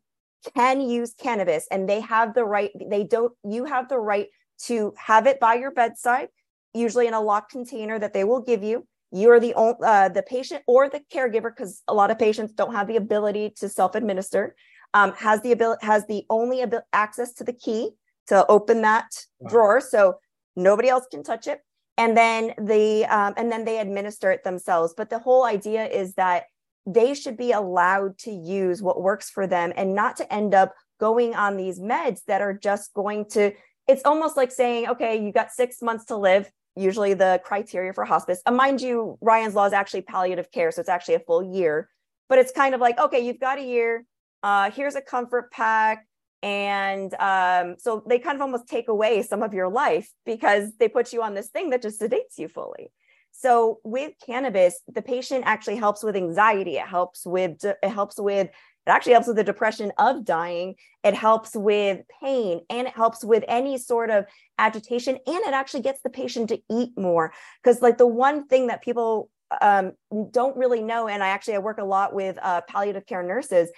can 0.55 0.81
use 0.81 1.13
cannabis 1.15 1.67
and 1.71 1.89
they 1.89 2.01
have 2.01 2.33
the 2.33 2.45
right, 2.45 2.71
they 2.79 3.03
don't, 3.03 3.33
you 3.43 3.65
have 3.65 3.89
the 3.89 3.99
right 3.99 4.27
to 4.65 4.93
have 4.97 5.27
it 5.27 5.39
by 5.39 5.55
your 5.55 5.71
bedside 5.71 6.29
usually 6.73 7.07
in 7.07 7.13
a 7.13 7.21
locked 7.21 7.51
container 7.51 7.99
that 7.99 8.13
they 8.13 8.23
will 8.23 8.41
give 8.41 8.63
you. 8.63 8.87
You're 9.11 9.39
the 9.39 9.53
uh, 9.55 10.09
the 10.09 10.23
patient 10.23 10.63
or 10.67 10.89
the 10.89 11.01
caregiver, 11.13 11.53
because 11.55 11.83
a 11.87 11.93
lot 11.93 12.11
of 12.11 12.19
patients 12.19 12.53
don't 12.53 12.73
have 12.73 12.87
the 12.87 12.95
ability 12.95 13.53
to 13.57 13.67
self 13.67 13.95
administer. 13.95 14.55
Um, 14.93 15.13
has 15.13 15.41
the 15.41 15.51
ability 15.51 15.85
has 15.85 16.05
the 16.07 16.23
only 16.29 16.61
abil- 16.61 16.87
access 16.93 17.33
to 17.33 17.43
the 17.43 17.53
key 17.53 17.91
to 18.27 18.45
open 18.47 18.81
that 18.83 19.09
wow. 19.39 19.49
drawer, 19.49 19.81
so 19.81 20.15
nobody 20.55 20.87
else 20.87 21.05
can 21.11 21.23
touch 21.23 21.47
it. 21.47 21.59
And 21.97 22.15
then 22.15 22.53
the 22.57 23.05
um, 23.05 23.33
and 23.35 23.51
then 23.51 23.65
they 23.65 23.79
administer 23.79 24.31
it 24.31 24.45
themselves. 24.45 24.93
But 24.95 25.09
the 25.09 25.19
whole 25.19 25.43
idea 25.43 25.85
is 25.85 26.13
that 26.13 26.45
they 26.85 27.13
should 27.13 27.37
be 27.37 27.51
allowed 27.51 28.17
to 28.19 28.31
use 28.31 28.81
what 28.81 29.01
works 29.01 29.29
for 29.29 29.45
them 29.45 29.71
and 29.75 29.93
not 29.93 30.17
to 30.17 30.33
end 30.33 30.53
up 30.53 30.73
going 30.99 31.35
on 31.35 31.57
these 31.57 31.79
meds 31.79 32.23
that 32.27 32.41
are 32.41 32.53
just 32.53 32.93
going 32.93 33.25
to 33.25 33.51
it's 33.87 34.03
almost 34.05 34.37
like 34.37 34.51
saying 34.51 34.87
okay 34.87 35.23
you 35.23 35.31
got 35.31 35.51
six 35.51 35.81
months 35.81 36.05
to 36.05 36.15
live 36.15 36.49
usually 36.75 37.13
the 37.13 37.41
criteria 37.43 37.93
for 37.93 38.05
hospice. 38.05 38.41
Uh, 38.45 38.51
mind 38.51 38.81
you, 38.81 39.17
Ryan's 39.21 39.55
Law 39.55 39.65
is 39.65 39.73
actually 39.73 40.01
palliative 40.01 40.51
care, 40.51 40.71
so 40.71 40.79
it's 40.79 40.89
actually 40.89 41.15
a 41.15 41.19
full 41.19 41.43
year. 41.43 41.89
But 42.29 42.39
it's 42.39 42.51
kind 42.51 42.73
of 42.73 42.81
like, 42.81 42.97
okay, 42.99 43.19
you've 43.19 43.39
got 43.39 43.59
a 43.59 43.63
year. 43.63 44.05
Uh, 44.41 44.71
here's 44.71 44.95
a 44.95 45.01
comfort 45.01 45.51
pack. 45.51 46.07
And 46.43 47.13
um, 47.15 47.75
so 47.77 48.03
they 48.07 48.17
kind 48.17 48.35
of 48.35 48.41
almost 48.41 48.67
take 48.67 48.87
away 48.87 49.21
some 49.21 49.43
of 49.43 49.53
your 49.53 49.69
life 49.69 50.09
because 50.25 50.71
they 50.79 50.87
put 50.87 51.13
you 51.13 51.21
on 51.21 51.35
this 51.35 51.49
thing 51.49 51.69
that 51.69 51.81
just 51.81 52.01
sedates 52.01 52.37
you 52.37 52.47
fully. 52.47 52.91
So 53.31 53.79
with 53.83 54.13
cannabis, 54.25 54.81
the 54.87 55.01
patient 55.01 55.43
actually 55.45 55.77
helps 55.77 56.03
with 56.03 56.15
anxiety. 56.15 56.77
It 56.77 56.87
helps 56.87 57.25
with 57.25 57.63
it 57.63 57.89
helps 57.89 58.19
with 58.19 58.49
it 58.87 58.89
actually 58.89 59.13
helps 59.13 59.27
with 59.27 59.37
the 59.37 59.43
depression 59.43 59.91
of 59.99 60.25
dying. 60.25 60.75
It 61.03 61.13
helps 61.13 61.55
with 61.55 62.01
pain 62.21 62.61
and 62.69 62.87
it 62.87 62.95
helps 62.95 63.23
with 63.23 63.43
any 63.47 63.77
sort 63.77 64.09
of 64.09 64.25
agitation. 64.57 65.19
And 65.27 65.37
it 65.45 65.53
actually 65.53 65.81
gets 65.81 66.01
the 66.01 66.09
patient 66.09 66.49
to 66.49 66.59
eat 66.69 66.97
more. 66.97 67.31
Because, 67.63 67.81
like, 67.81 67.99
the 67.99 68.07
one 68.07 68.47
thing 68.47 68.67
that 68.67 68.81
people 68.81 69.29
um, 69.61 69.93
don't 70.31 70.57
really 70.57 70.81
know, 70.81 71.07
and 71.07 71.23
I 71.23 71.27
actually 71.27 71.55
I 71.55 71.59
work 71.59 71.77
a 71.77 71.83
lot 71.83 72.13
with 72.13 72.39
uh, 72.41 72.61
palliative 72.67 73.05
care 73.05 73.23
nurses, 73.23 73.69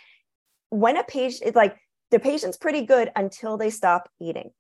when 0.70 0.98
a 0.98 1.04
patient 1.04 1.50
is 1.50 1.56
like 1.56 1.78
the 2.12 2.20
patient's 2.20 2.58
pretty 2.58 2.86
good 2.86 3.12
until 3.16 3.58
they 3.58 3.70
stop 3.70 4.10
eating. 4.22 4.52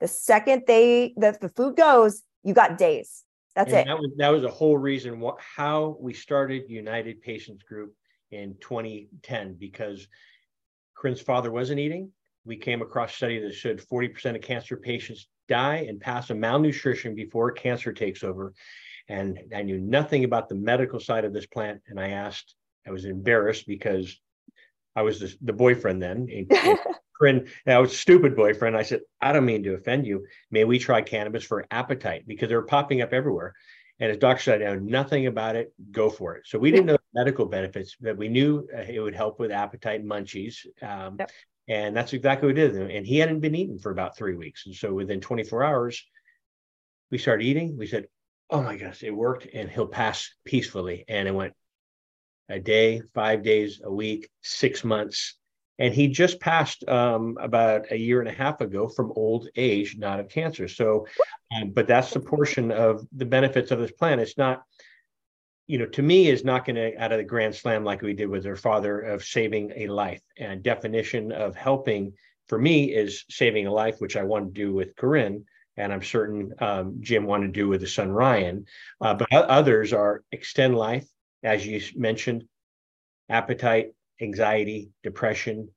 The 0.00 0.08
second 0.08 0.64
they 0.66 1.14
the, 1.16 1.36
the 1.40 1.48
food 1.48 1.76
goes, 1.76 2.22
you 2.44 2.54
got 2.54 2.78
days. 2.78 3.24
That's 3.56 3.72
and 3.72 3.80
it. 3.80 3.86
That 3.86 3.98
was 3.98 4.10
that 4.18 4.28
was 4.28 4.44
a 4.44 4.50
whole 4.50 4.78
reason 4.78 5.18
what 5.18 5.36
how 5.40 5.96
we 6.00 6.12
started 6.12 6.64
United 6.68 7.22
Patients 7.22 7.62
Group 7.62 7.94
in 8.30 8.56
2010 8.60 9.56
because 9.58 10.06
Corinne's 10.96 11.20
father 11.20 11.50
wasn't 11.50 11.80
eating. 11.80 12.10
We 12.44 12.56
came 12.56 12.82
across 12.82 13.12
a 13.12 13.16
study 13.16 13.38
that 13.40 13.54
showed 13.54 13.80
40% 13.80 14.36
of 14.36 14.42
cancer 14.42 14.76
patients 14.76 15.28
die 15.48 15.86
and 15.88 16.00
pass 16.00 16.30
a 16.30 16.34
malnutrition 16.34 17.14
before 17.14 17.50
cancer 17.52 17.92
takes 17.92 18.22
over. 18.22 18.52
And 19.08 19.38
I 19.54 19.62
knew 19.62 19.78
nothing 19.78 20.24
about 20.24 20.48
the 20.48 20.54
medical 20.54 21.00
side 21.00 21.24
of 21.24 21.32
this 21.32 21.46
plant. 21.46 21.80
And 21.88 21.98
I 21.98 22.10
asked 22.10 22.54
I 22.86 22.90
was 22.90 23.04
embarrassed 23.04 23.66
because 23.66 24.18
I 24.96 25.02
was 25.02 25.20
the, 25.20 25.34
the 25.42 25.52
boyfriend 25.52 26.02
then. 26.02 26.28
And, 26.30 26.78
and 27.20 27.48
I 27.66 27.78
was 27.78 27.92
a 27.92 27.96
stupid 27.96 28.36
boyfriend. 28.36 28.76
I 28.76 28.82
said, 28.82 29.00
I 29.20 29.32
don't 29.32 29.44
mean 29.44 29.62
to 29.64 29.74
offend 29.74 30.06
you. 30.06 30.26
May 30.50 30.64
we 30.64 30.78
try 30.78 31.02
cannabis 31.02 31.44
for 31.44 31.66
appetite 31.70 32.24
because 32.26 32.48
they 32.48 32.54
were 32.54 32.62
popping 32.62 33.02
up 33.02 33.12
everywhere. 33.12 33.54
And 34.00 34.10
his 34.10 34.18
doctor 34.18 34.42
said, 34.42 34.62
I 34.62 34.74
know 34.74 34.80
nothing 34.80 35.26
about 35.26 35.56
it. 35.56 35.72
Go 35.90 36.08
for 36.08 36.36
it. 36.36 36.46
So 36.46 36.58
we 36.58 36.70
didn't 36.70 36.86
know 36.86 36.98
medical 37.14 37.46
benefits, 37.46 37.96
but 38.00 38.16
we 38.16 38.28
knew 38.28 38.68
uh, 38.72 38.82
it 38.82 39.00
would 39.00 39.14
help 39.14 39.40
with 39.40 39.50
appetite 39.50 40.04
munchies. 40.04 40.66
Um, 40.82 41.16
yep. 41.18 41.30
And 41.68 41.96
that's 41.96 42.12
exactly 42.12 42.46
what 42.46 42.54
we 42.54 42.60
did. 42.60 42.76
And 42.76 43.06
he 43.06 43.18
hadn't 43.18 43.40
been 43.40 43.54
eating 43.54 43.78
for 43.78 43.90
about 43.90 44.16
three 44.16 44.36
weeks. 44.36 44.66
And 44.66 44.74
so 44.74 44.94
within 44.94 45.20
24 45.20 45.64
hours, 45.64 46.06
we 47.10 47.18
started 47.18 47.44
eating. 47.44 47.76
We 47.76 47.86
said, 47.86 48.06
Oh 48.50 48.62
my 48.62 48.76
gosh, 48.76 49.02
it 49.02 49.10
worked. 49.10 49.46
And 49.52 49.68
he'll 49.68 49.86
pass 49.86 50.30
peacefully. 50.44 51.04
And 51.08 51.28
it 51.28 51.34
went 51.34 51.52
a 52.48 52.58
day, 52.58 53.02
five 53.14 53.42
days, 53.42 53.80
a 53.84 53.92
week, 53.92 54.30
six 54.42 54.84
months. 54.84 55.36
And 55.78 55.94
he 55.94 56.08
just 56.08 56.40
passed 56.40 56.86
um, 56.88 57.36
about 57.40 57.92
a 57.92 57.96
year 57.96 58.20
and 58.20 58.28
a 58.28 58.32
half 58.32 58.60
ago 58.60 58.88
from 58.88 59.12
old 59.14 59.48
age, 59.56 59.96
not 59.96 60.20
of 60.20 60.28
cancer. 60.28 60.66
So, 60.66 61.06
um, 61.56 61.70
but 61.70 61.86
that's 61.86 62.12
the 62.12 62.20
portion 62.20 62.72
of 62.72 63.06
the 63.12 63.26
benefits 63.26 63.70
of 63.70 63.78
this 63.78 63.92
plan. 63.92 64.18
It's 64.18 64.36
not, 64.36 64.62
you 65.66 65.78
know, 65.78 65.86
to 65.86 66.02
me, 66.02 66.28
is 66.28 66.44
not 66.44 66.64
going 66.64 66.76
to 66.76 66.96
out 67.00 67.12
of 67.12 67.18
the 67.18 67.24
grand 67.24 67.54
slam 67.54 67.84
like 67.84 68.02
we 68.02 68.12
did 68.12 68.28
with 68.28 68.44
her 68.44 68.56
father 68.56 69.00
of 69.00 69.24
saving 69.24 69.72
a 69.76 69.86
life. 69.86 70.22
And 70.36 70.62
definition 70.62 71.30
of 71.30 71.54
helping 71.54 72.14
for 72.48 72.58
me 72.58 72.92
is 72.92 73.24
saving 73.30 73.66
a 73.66 73.72
life, 73.72 74.00
which 74.00 74.16
I 74.16 74.24
want 74.24 74.52
to 74.52 74.60
do 74.60 74.74
with 74.74 74.96
Corinne 74.96 75.44
and 75.78 75.92
I'm 75.92 76.02
certain 76.02 76.52
um, 76.58 76.96
Jim 77.00 77.24
wanted 77.24 77.46
to 77.46 77.52
do 77.52 77.68
with 77.68 77.80
his 77.80 77.94
son 77.94 78.10
Ryan. 78.10 78.66
Uh, 79.00 79.14
but 79.14 79.32
others 79.32 79.92
are 79.92 80.22
extend 80.32 80.76
life, 80.76 81.06
as 81.42 81.64
you 81.64 81.80
mentioned, 81.94 82.44
appetite, 83.28 83.92
anxiety, 84.20 84.90
depression, 85.02 85.68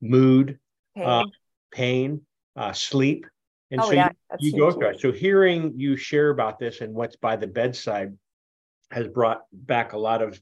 mood, 0.00 0.58
pain, 0.96 1.04
uh, 1.06 1.24
pain 1.72 2.20
uh, 2.56 2.72
sleep. 2.72 3.26
And 3.70 3.80
oh, 3.80 3.86
so 3.86 3.92
yeah, 3.92 4.10
you, 4.38 4.52
you 4.52 4.58
go 4.58 4.70
through 4.70 4.88
it. 4.88 5.00
So 5.00 5.12
hearing 5.12 5.74
you 5.76 5.96
share 5.96 6.30
about 6.30 6.58
this 6.58 6.80
and 6.80 6.94
what's 6.94 7.16
by 7.16 7.36
the 7.36 7.46
bedside 7.46 8.16
has 8.90 9.08
brought 9.08 9.42
back 9.52 9.94
a 9.94 9.98
lot 9.98 10.20
of 10.20 10.40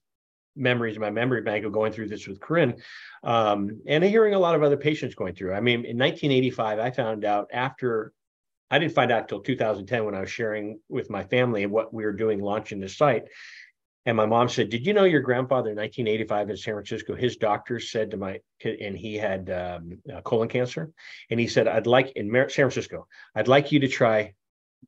memories 0.56 0.96
in 0.96 1.00
my 1.00 1.10
memory 1.10 1.42
bank 1.42 1.64
of 1.64 1.72
going 1.72 1.92
through 1.92 2.08
this 2.08 2.26
with 2.26 2.40
Corinne, 2.40 2.74
um, 3.22 3.80
and 3.86 4.02
hearing 4.02 4.34
a 4.34 4.38
lot 4.38 4.54
of 4.56 4.62
other 4.62 4.76
patients 4.76 5.14
going 5.14 5.34
through. 5.34 5.54
I 5.54 5.60
mean, 5.60 5.84
in 5.84 5.96
1985, 5.96 6.78
I 6.80 6.90
found 6.90 7.24
out 7.24 7.48
after 7.52 8.12
I 8.70 8.78
didn't 8.78 8.94
find 8.94 9.10
out 9.10 9.22
until 9.22 9.40
2010 9.40 10.04
when 10.04 10.14
I 10.14 10.20
was 10.20 10.30
sharing 10.30 10.78
with 10.88 11.10
my 11.10 11.24
family 11.24 11.66
what 11.66 11.92
we 11.92 12.04
were 12.04 12.12
doing 12.12 12.40
launching 12.40 12.80
the 12.80 12.88
site. 12.88 13.24
And 14.06 14.16
my 14.16 14.26
mom 14.26 14.48
said, 14.48 14.70
"Did 14.70 14.86
you 14.86 14.94
know 14.94 15.04
your 15.04 15.20
grandfather 15.20 15.70
in 15.70 15.76
1985 15.76 16.50
in 16.50 16.56
San 16.56 16.74
Francisco? 16.74 17.14
His 17.14 17.36
doctor 17.36 17.78
said 17.78 18.10
to 18.12 18.16
my, 18.16 18.40
and 18.64 18.96
he 18.96 19.16
had 19.16 19.50
um, 19.50 19.98
uh, 20.12 20.22
colon 20.22 20.48
cancer, 20.48 20.90
and 21.30 21.38
he 21.38 21.46
said, 21.46 21.68
I'd 21.68 21.86
like 21.86 22.12
in 22.12 22.30
Mar- 22.30 22.48
San 22.48 22.64
Francisco, 22.64 23.06
I'd 23.34 23.48
like 23.48 23.72
you 23.72 23.80
to 23.80 23.88
try 23.88 24.34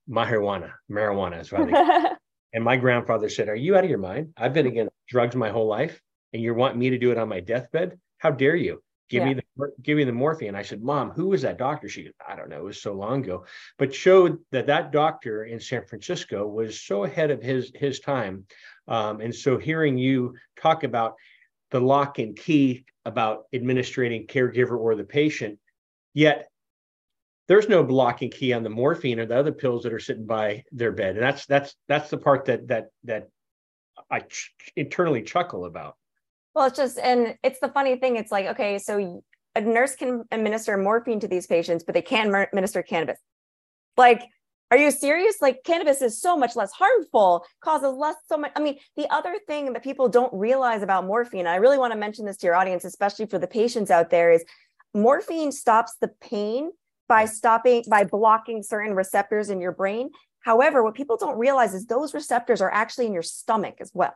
marijuana. 0.09 0.73
Marijuana 0.91 1.41
is 1.41 1.53
what 1.53 1.69
And 2.55 2.65
my 2.65 2.77
grandfather 2.77 3.29
said, 3.29 3.49
"Are 3.49 3.55
you 3.55 3.77
out 3.77 3.85
of 3.85 3.91
your 3.91 3.99
mind? 3.99 4.33
I've 4.37 4.55
been 4.55 4.67
against 4.67 4.93
drugs 5.09 5.37
my 5.37 5.51
whole 5.51 5.67
life, 5.67 6.01
and 6.33 6.43
you 6.43 6.55
want 6.55 6.77
me 6.77 6.91
to 6.91 6.99
do 6.99 7.11
it 7.11 7.19
on 7.19 7.29
my 7.29 7.41
deathbed? 7.41 7.99
How 8.19 8.31
dare 8.31 8.57
you?" 8.57 8.83
give 9.13 9.23
yeah. 9.23 9.29
me 9.29 9.35
the 9.35 9.73
give 9.83 9.97
me 9.99 10.05
the 10.05 10.13
morphine 10.13 10.55
i 10.55 10.63
said 10.63 10.83
mom 10.83 11.11
who 11.11 11.27
was 11.27 11.43
that 11.43 11.59
doctor 11.59 11.89
she 11.89 12.05
goes 12.05 12.13
i 12.27 12.35
don't 12.35 12.49
know 12.49 12.57
it 12.57 12.65
was 12.65 12.81
so 12.81 12.95
long 12.95 13.23
ago 13.23 13.45
but 13.77 13.95
showed 13.95 14.39
that 14.51 14.67
that 14.67 14.91
doctor 14.91 15.45
in 15.45 15.61
san 15.61 15.85
francisco 15.85 16.47
was 16.47 16.81
so 16.81 17.05
ahead 17.05 17.31
of 17.31 17.43
his 17.43 17.71
his 17.75 18.01
time 18.01 18.45
um, 18.89 19.21
and 19.21 19.35
so 19.35 19.59
hearing 19.59 19.99
you 19.99 20.35
talk 20.61 20.85
about 20.85 21.15
the 21.71 21.81
lock 21.81 22.19
and 22.19 22.37
key 22.37 22.85
about 23.05 23.45
administrating 23.53 24.27
caregiver 24.27 24.79
or 24.79 24.95
the 24.95 25.05
patient 25.05 25.59
yet 26.15 26.49
there's 27.49 27.69
no 27.69 27.81
lock 27.83 28.23
and 28.23 28.33
key 28.33 28.53
on 28.53 28.63
the 28.63 28.71
morphine 28.71 29.19
or 29.19 29.27
the 29.27 29.37
other 29.37 29.53
pills 29.53 29.83
that 29.83 29.93
are 29.93 29.99
sitting 29.99 30.27
by 30.27 30.63
their 30.73 30.93
bed 30.93 31.17
and 31.17 31.25
that's 31.25 31.47
that's 31.47 31.75
that's 31.89 32.11
the 32.11 32.19
part 32.19 32.45
that 32.45 32.69
that 32.69 32.89
that 33.05 33.29
i 34.11 34.21
ch- 34.21 34.55
internally 34.77 35.23
chuckle 35.23 35.65
about 35.65 35.97
well, 36.55 36.67
it's 36.67 36.77
just, 36.77 36.99
and 36.99 37.37
it's 37.43 37.61
the 37.61 37.69
funny 37.69 37.97
thing. 37.97 38.17
It's 38.17 38.31
like, 38.31 38.47
okay, 38.47 38.79
so 38.79 39.23
a 39.55 39.61
nurse 39.61 39.95
can 39.97 40.25
administer 40.31 40.77
morphine 40.77 41.21
to 41.21 41.29
these 41.29 41.47
patients, 41.47 41.85
but 41.85 41.95
they 41.95 42.03
can't 42.03 42.35
administer 42.35 42.83
cannabis. 42.83 43.19
Like, 43.97 44.23
are 44.73 44.79
you 44.79 44.91
serious? 44.91 45.37
Like, 45.43 45.65
cannabis 45.65 46.01
is 46.01 46.19
so 46.19 46.35
much 46.35 46.57
less 46.57 46.73
harmful, 46.73 47.45
causes 47.61 47.95
less, 47.95 48.17
so 48.27 48.39
much. 48.39 48.53
I 48.57 48.61
mean, 48.61 48.79
the 48.97 49.07
other 49.13 49.37
thing 49.47 49.71
that 49.75 49.85
people 49.85 50.09
don't 50.09 50.33
realize 50.33 50.83
about 50.83 51.05
morphine, 51.05 51.47
I 51.47 51.57
really 51.57 51.77
want 51.77 51.93
to 51.93 51.99
mention 51.99 52.25
this 52.25 52.39
to 52.39 52.47
your 52.47 52.57
audience, 52.57 52.87
especially 52.87 53.27
for 53.27 53.39
the 53.39 53.47
patients 53.47 53.91
out 53.91 54.09
there, 54.09 54.33
is 54.33 54.43
morphine 54.95 55.53
stops 55.53 55.97
the 56.01 56.09
pain 56.09 56.71
by 57.07 57.27
stopping, 57.27 57.85
by 57.87 58.05
blocking 58.05 58.63
certain 58.63 58.95
receptors 58.95 59.51
in 59.51 59.61
your 59.61 59.73
brain. 59.73 60.09
However, 60.41 60.83
what 60.83 60.95
people 60.95 61.19
don't 61.19 61.39
realize 61.39 61.75
is 61.75 61.85
those 61.85 62.15
receptors 62.15 62.63
are 62.63 62.73
actually 62.73 63.09
in 63.09 63.13
your 63.13 63.23
stomach 63.23 63.75
as 63.79 63.91
well. 63.93 64.15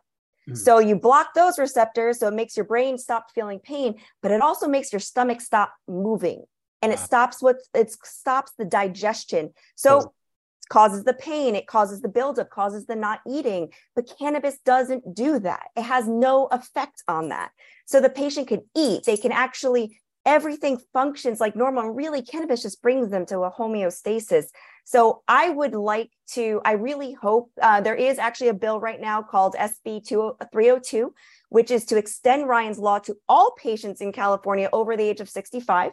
Mm. 0.48 0.56
So 0.56 0.78
you 0.78 0.96
block 0.96 1.34
those 1.34 1.58
receptors, 1.58 2.20
so 2.20 2.28
it 2.28 2.34
makes 2.34 2.56
your 2.56 2.64
brain 2.64 2.96
stop 2.96 3.26
feeling 3.34 3.58
pain, 3.58 3.96
but 4.22 4.30
it 4.30 4.40
also 4.40 4.68
makes 4.68 4.90
your 4.90 5.00
stomach 5.00 5.42
stop 5.42 5.74
moving, 5.86 6.44
and 6.80 6.94
it 6.94 6.98
stops 6.98 7.42
what 7.42 7.56
it 7.74 7.94
stops 8.02 8.52
the 8.56 8.64
digestion. 8.64 9.52
So 9.74 10.14
causes 10.68 11.04
the 11.04 11.14
pain, 11.14 11.54
it 11.54 11.66
causes 11.66 12.00
the 12.00 12.08
buildup, 12.08 12.50
causes 12.50 12.86
the 12.86 12.96
not 12.96 13.20
eating. 13.26 13.72
But 13.94 14.10
cannabis 14.18 14.58
doesn't 14.64 15.14
do 15.14 15.38
that. 15.40 15.68
It 15.76 15.82
has 15.82 16.08
no 16.08 16.46
effect 16.46 17.02
on 17.08 17.28
that. 17.28 17.50
So 17.86 18.00
the 18.00 18.10
patient 18.10 18.48
can 18.48 18.62
eat. 18.74 19.04
They 19.04 19.16
can 19.16 19.32
actually 19.32 20.00
everything 20.26 20.78
functions 20.92 21.40
like 21.40 21.56
normal. 21.56 21.84
And 21.84 21.96
really, 21.96 22.20
cannabis 22.20 22.62
just 22.62 22.82
brings 22.82 23.10
them 23.10 23.24
to 23.26 23.40
a 23.40 23.50
homeostasis. 23.50 24.46
So 24.84 25.22
I 25.26 25.48
would 25.48 25.74
like 25.74 26.10
to, 26.32 26.60
I 26.64 26.72
really 26.72 27.12
hope 27.12 27.50
uh, 27.62 27.80
there 27.80 27.94
is 27.94 28.18
actually 28.18 28.48
a 28.48 28.54
bill 28.54 28.80
right 28.80 29.00
now 29.00 29.22
called 29.22 29.54
SB 29.54 30.06
302, 30.06 31.14
which 31.48 31.70
is 31.70 31.84
to 31.86 31.96
extend 31.96 32.48
Ryan's 32.48 32.78
law 32.78 32.98
to 33.00 33.16
all 33.28 33.52
patients 33.52 34.00
in 34.00 34.12
California 34.12 34.68
over 34.72 34.96
the 34.96 35.04
age 35.04 35.20
of 35.20 35.28
65 35.28 35.92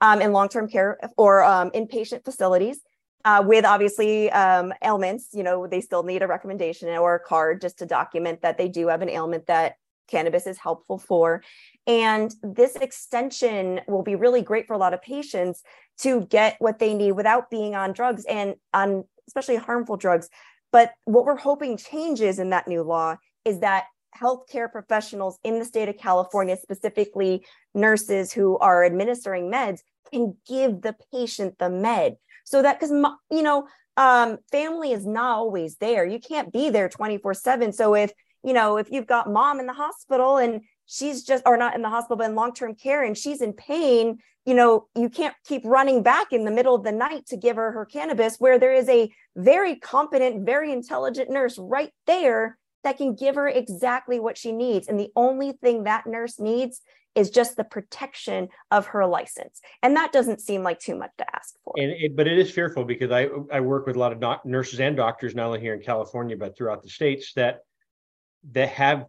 um, 0.00 0.20
in 0.20 0.32
long 0.32 0.48
term 0.48 0.68
care 0.68 0.98
or 1.16 1.42
um, 1.44 1.70
inpatient 1.70 2.24
facilities. 2.24 2.80
Uh, 3.24 3.42
with 3.44 3.64
obviously 3.64 4.30
um, 4.30 4.72
ailments, 4.82 5.30
you 5.32 5.42
know, 5.42 5.66
they 5.66 5.80
still 5.80 6.04
need 6.04 6.22
a 6.22 6.26
recommendation 6.26 6.88
or 6.88 7.16
a 7.16 7.20
card 7.20 7.60
just 7.60 7.78
to 7.78 7.86
document 7.86 8.40
that 8.42 8.56
they 8.56 8.68
do 8.68 8.88
have 8.88 9.02
an 9.02 9.10
ailment 9.10 9.46
that 9.46 9.74
cannabis 10.08 10.46
is 10.46 10.58
helpful 10.58 10.98
for. 10.98 11.42
And 11.86 12.34
this 12.42 12.76
extension 12.76 13.80
will 13.86 14.02
be 14.02 14.14
really 14.14 14.42
great 14.42 14.66
for 14.66 14.74
a 14.74 14.78
lot 14.78 14.94
of 14.94 15.02
patients 15.02 15.62
to 15.98 16.22
get 16.26 16.56
what 16.58 16.78
they 16.78 16.94
need 16.94 17.12
without 17.12 17.50
being 17.50 17.74
on 17.74 17.92
drugs 17.92 18.24
and 18.24 18.54
on 18.72 19.04
especially 19.26 19.56
harmful 19.56 19.96
drugs. 19.96 20.28
But 20.72 20.92
what 21.04 21.24
we're 21.24 21.36
hoping 21.36 21.76
changes 21.76 22.38
in 22.38 22.50
that 22.50 22.68
new 22.68 22.82
law 22.82 23.16
is 23.44 23.60
that 23.60 23.84
healthcare 24.18 24.70
professionals 24.70 25.38
in 25.44 25.58
the 25.58 25.64
state 25.64 25.88
of 25.88 25.96
California, 25.96 26.56
specifically 26.56 27.44
nurses 27.74 28.32
who 28.32 28.58
are 28.58 28.84
administering 28.84 29.50
meds, 29.50 29.80
can 30.10 30.36
give 30.46 30.82
the 30.82 30.94
patient 31.12 31.58
the 31.58 31.70
med. 31.70 32.16
So 32.48 32.62
that, 32.62 32.78
because, 32.78 32.90
you 33.30 33.42
know, 33.42 33.66
um, 33.96 34.38
family 34.50 34.92
is 34.92 35.06
not 35.06 35.36
always 35.36 35.76
there. 35.76 36.04
You 36.06 36.20
can't 36.20 36.52
be 36.52 36.70
there 36.70 36.88
24 36.88 37.34
7. 37.34 37.72
So 37.72 37.94
if 37.94 38.12
you 38.44 38.52
know, 38.52 38.76
if 38.76 38.90
you've 38.90 39.06
got 39.06 39.30
mom 39.30 39.60
in 39.60 39.66
the 39.66 39.72
hospital 39.72 40.36
and 40.38 40.62
she's 40.86 41.24
just, 41.24 41.42
or 41.46 41.56
not 41.56 41.74
in 41.74 41.82
the 41.82 41.88
hospital, 41.88 42.16
but 42.16 42.30
in 42.30 42.34
long 42.34 42.54
term 42.54 42.74
care 42.74 43.04
and 43.04 43.16
she's 43.16 43.40
in 43.40 43.52
pain, 43.52 44.18
you 44.44 44.54
know, 44.54 44.86
you 44.94 45.10
can't 45.10 45.34
keep 45.46 45.62
running 45.64 46.02
back 46.02 46.32
in 46.32 46.44
the 46.44 46.50
middle 46.50 46.74
of 46.74 46.84
the 46.84 46.92
night 46.92 47.26
to 47.26 47.36
give 47.36 47.56
her 47.56 47.72
her 47.72 47.84
cannabis 47.84 48.36
where 48.38 48.58
there 48.58 48.72
is 48.72 48.88
a 48.88 49.10
very 49.36 49.76
competent, 49.76 50.46
very 50.46 50.72
intelligent 50.72 51.30
nurse 51.30 51.58
right 51.58 51.92
there 52.06 52.56
that 52.84 52.96
can 52.96 53.14
give 53.14 53.34
her 53.34 53.48
exactly 53.48 54.20
what 54.20 54.38
she 54.38 54.52
needs. 54.52 54.88
And 54.88 54.98
the 54.98 55.10
only 55.16 55.52
thing 55.52 55.84
that 55.84 56.06
nurse 56.06 56.38
needs 56.38 56.80
is 57.18 57.30
just 57.30 57.56
the 57.56 57.64
protection 57.64 58.48
of 58.70 58.86
her 58.86 59.04
license. 59.04 59.60
And 59.82 59.96
that 59.96 60.12
doesn't 60.12 60.40
seem 60.40 60.62
like 60.62 60.78
too 60.78 60.96
much 60.96 61.10
to 61.18 61.26
ask 61.34 61.54
for. 61.64 61.74
And 61.76 61.90
it, 61.90 62.16
but 62.16 62.28
it 62.28 62.38
is 62.38 62.50
fearful 62.50 62.84
because 62.84 63.10
I, 63.10 63.28
I 63.52 63.60
work 63.60 63.86
with 63.86 63.96
a 63.96 63.98
lot 63.98 64.12
of 64.12 64.20
doc, 64.20 64.46
nurses 64.46 64.78
and 64.78 64.96
doctors, 64.96 65.34
not 65.34 65.46
only 65.46 65.60
here 65.60 65.74
in 65.74 65.80
California, 65.80 66.36
but 66.36 66.56
throughout 66.56 66.82
the 66.82 66.88
states 66.88 67.32
that 67.34 67.60
that 68.52 68.68
have 68.68 69.06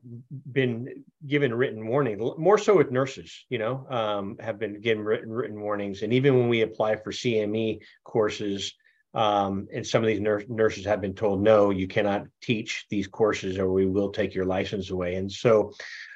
been 0.51 1.04
given 1.28 1.54
written 1.54 1.86
warning 1.86 2.18
more 2.39 2.58
so 2.58 2.75
with 2.75 2.89
nurses 2.89 3.46
you 3.48 3.60
know 3.60 3.86
um, 3.88 4.36
have 4.39 4.58
been 4.58 4.82
given 4.82 5.04
written 5.04 5.32
written 5.32 5.62
warnings 5.62 6.01
and 6.01 6.12
even 6.12 6.36
when 6.36 6.50
we 6.50 6.62
apply 6.62 6.96
for 6.96 7.12
cme 7.12 7.78
courses 8.04 8.74
um, 9.13 9.68
and 9.74 9.86
some 9.86 10.04
of 10.04 10.08
these 10.08 10.20
nurse, 10.20 10.44
nurses 10.50 10.84
have 10.84 11.00
been 11.00 11.13
told 11.13 11.44
no 11.44 11.70
you 11.70 11.88
cannot 11.88 12.25
teach 12.42 12.88
these 12.89 13.06
courses 13.06 13.60
or 13.60 13.72
we 13.72 13.86
will 13.86 14.10
take 14.12 14.34
your 14.34 14.46
license 14.46 14.89
away 14.89 15.13
and 15.13 15.32
so 15.32 15.74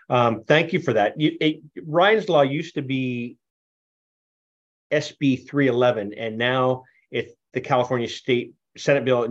um, 0.10 0.44
thank 0.44 0.74
you 0.74 0.80
for 0.80 0.94
that. 0.94 1.20
You, 1.20 1.38
it, 1.40 1.62
ryan's 1.86 2.30
law 2.30 2.42
used 2.42 2.76
to 2.76 2.82
be 2.82 3.38
sb 4.92 5.50
311 5.50 6.14
and 6.14 6.38
now 6.38 6.84
if 7.10 7.32
the 7.54 7.62
california 7.62 8.08
state 8.08 8.54
senate 8.78 9.06
bill 9.06 9.24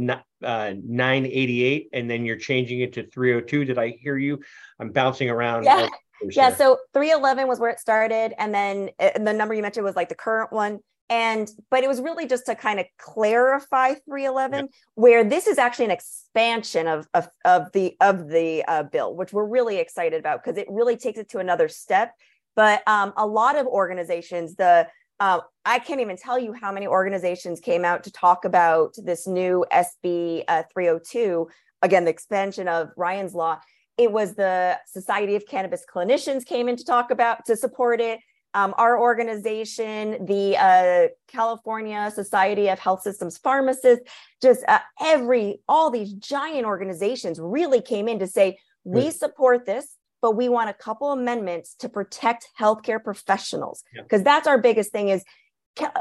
uh, 0.43 0.73
988 0.85 1.89
and 1.93 2.11
then 2.11 2.25
you're 2.25 2.37
changing 2.37 2.81
it 2.81 2.95
to 2.95 3.07
302 3.07 3.65
did 3.65 3.79
i 3.79 3.91
hear 3.91 4.19
you? 4.19 4.41
I'm 4.81 4.91
bouncing 4.91 5.31
around 5.31 5.65
yeah. 5.65 5.89
yeah 6.31 6.55
so 6.55 6.79
311 6.95 7.47
was 7.47 7.61
where 7.61 7.71
it 7.71 7.79
started 7.79 8.35
and 8.39 8.53
then 8.53 8.91
the 8.99 9.33
number 9.33 9.55
you 9.55 9.63
mentioned 9.63 9.85
was 9.85 9.95
like 9.95 10.09
the 10.09 10.17
current 10.17 10.53
one 10.53 10.81
and 11.11 11.51
but 11.71 11.85
it 11.85 11.89
was 11.89 12.01
really 12.01 12.27
just 12.27 12.47
to 12.47 12.55
kind 12.55 12.81
of 12.81 12.87
clarify 12.99 13.95
311 13.95 14.59
yeah. 14.59 14.71
where 14.95 15.25
this 15.25 15.47
is 15.47 15.59
actually 15.59 15.87
an 15.87 15.91
expansion 15.91 16.87
of 16.87 17.07
of, 17.15 17.29
of 17.45 17.71
the 17.73 17.97
of 18.01 18.29
the 18.29 18.65
uh, 18.67 18.83
bill 18.85 19.15
which 19.15 19.33
we're 19.33 19.47
really 19.47 19.79
excited 19.79 20.19
about 20.19 20.43
because 20.43 20.59
it 20.59 20.67
really 20.71 20.97
takes 20.97 21.19
it 21.19 21.29
to 21.29 21.39
another 21.39 21.69
step 21.69 22.15
but 22.55 22.87
um, 22.87 23.13
a 23.17 23.27
lot 23.27 23.57
of 23.57 23.67
organizations 23.67 24.55
the 24.57 24.87
uh, 25.23 25.41
I 25.65 25.79
can't 25.79 26.01
even 26.01 26.17
tell 26.17 26.37
you 26.37 26.53
how 26.53 26.73
many 26.73 26.89
organizations 26.89 27.61
came 27.61 27.85
out 27.85 28.03
to 28.05 28.11
talk 28.11 28.45
about 28.45 28.95
this 28.97 29.25
new 29.29 29.65
SB 29.73 30.43
uh, 30.49 30.65
302, 30.75 31.47
again, 31.81 32.05
the 32.05 32.11
expansion 32.11 32.67
of 32.67 32.91
Ryan's 32.97 33.33
Law. 33.33 33.61
It 33.97 34.11
was 34.11 34.35
the 34.35 34.79
Society 34.85 35.37
of 35.37 35.47
Cannabis 35.47 35.85
Clinicians 35.89 36.45
came 36.45 36.69
in 36.69 36.75
to 36.75 36.85
talk 36.85 37.13
about, 37.13 37.45
to 37.47 37.57
support 37.57 38.01
it. 38.01 38.19
Um, 38.55 38.75
our 38.77 39.01
organization, 39.01 40.27
the 40.27 40.57
uh, 40.59 41.09
California 41.29 42.11
Society 42.15 42.69
of 42.69 42.79
Health 42.79 43.03
Systems 43.03 43.39
Pharmacists, 43.39 44.05
just 44.43 44.63
uh, 44.69 44.81
every, 45.01 45.61
all 45.69 45.91
these 45.91 46.13
giant 46.13 46.67
organizations 46.67 47.39
really 47.41 47.81
came 47.81 48.09
in 48.09 48.19
to 48.19 48.27
say, 48.27 48.59
we 48.85 49.11
support 49.11 49.65
this 49.65 49.97
but 50.23 50.37
we 50.37 50.49
want 50.49 50.71
a 50.71 50.73
couple 50.73 51.11
amendments 51.11 51.75
to 51.81 51.89
protect 51.89 52.49
healthcare 52.59 53.03
professionals. 53.03 53.83
Because 53.93 54.21
yeah. 54.21 54.25
that's 54.25 54.47
our 54.47 54.57
biggest 54.57 54.93
thing 54.93 55.09
is 55.09 55.25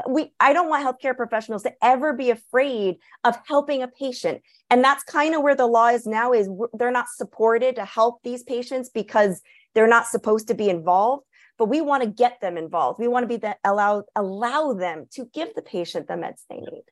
we 0.06 0.30
i 0.38 0.52
don't 0.52 0.68
want 0.68 0.84
healthcare 0.84 1.16
professionals 1.16 1.62
to 1.62 1.72
ever 1.82 2.12
be 2.12 2.28
afraid 2.28 2.96
of 3.24 3.36
helping 3.46 3.82
a 3.82 3.88
patient. 3.88 4.42
And 4.70 4.82
that's 4.82 5.02
kind 5.02 5.34
of 5.34 5.42
where 5.42 5.56
the 5.56 5.66
law 5.66 5.88
is 5.88 6.06
now 6.06 6.32
is 6.32 6.48
they're 6.74 6.90
not 6.90 7.08
supported 7.08 7.76
to 7.76 7.84
help 7.84 8.22
these 8.22 8.42
patients 8.42 8.90
because 8.90 9.42
they're 9.74 9.88
not 9.88 10.06
supposed 10.06 10.48
to 10.48 10.54
be 10.54 10.68
involved 10.68 11.24
but 11.62 11.68
we 11.68 11.80
want 11.80 12.02
to 12.02 12.08
get 12.08 12.40
them 12.40 12.56
involved. 12.56 12.98
We 12.98 13.06
want 13.06 13.22
to 13.22 13.28
be 13.28 13.36
the 13.36 13.56
allow 13.62 14.02
allow 14.16 14.72
them 14.72 15.06
to 15.12 15.26
give 15.32 15.54
the 15.54 15.62
patient 15.62 16.08
the 16.08 16.14
meds 16.14 16.42
they 16.50 16.56
need. 16.56 16.82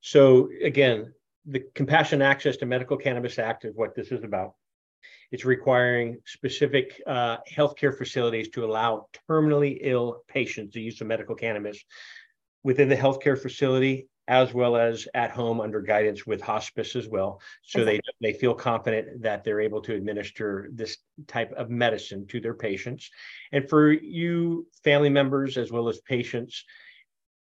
So 0.00 0.48
again 0.64 1.14
the 1.46 1.62
Compassion 1.76 2.20
access 2.20 2.56
to 2.56 2.66
medical 2.66 2.96
cannabis 2.96 3.38
act 3.38 3.64
is 3.64 3.76
what 3.76 3.94
this 3.94 4.08
is 4.08 4.24
about. 4.24 4.54
It's 5.30 5.44
requiring 5.44 6.18
specific 6.26 7.00
uh, 7.06 7.36
healthcare 7.48 7.96
facilities 7.96 8.48
to 8.50 8.64
allow 8.64 9.06
terminally 9.30 9.78
ill 9.82 10.24
patients 10.26 10.74
the 10.74 10.80
use 10.80 11.00
of 11.00 11.06
medical 11.06 11.36
cannabis. 11.36 11.80
Within 12.64 12.88
the 12.88 12.96
healthcare 12.96 13.40
facility 13.40 14.08
as 14.28 14.54
well 14.54 14.76
as 14.76 15.08
at 15.14 15.30
home 15.30 15.60
under 15.60 15.80
guidance 15.80 16.26
with 16.26 16.40
hospice 16.40 16.94
as 16.94 17.08
well 17.08 17.40
so 17.64 17.84
they 17.84 18.00
they 18.20 18.32
feel 18.32 18.54
confident 18.54 19.22
that 19.22 19.42
they're 19.42 19.60
able 19.60 19.80
to 19.80 19.94
administer 19.94 20.68
this 20.72 20.98
type 21.26 21.52
of 21.52 21.70
medicine 21.70 22.26
to 22.26 22.40
their 22.40 22.54
patients 22.54 23.10
and 23.50 23.68
for 23.68 23.90
you 23.90 24.66
family 24.84 25.10
members 25.10 25.56
as 25.56 25.72
well 25.72 25.88
as 25.88 26.00
patients 26.00 26.64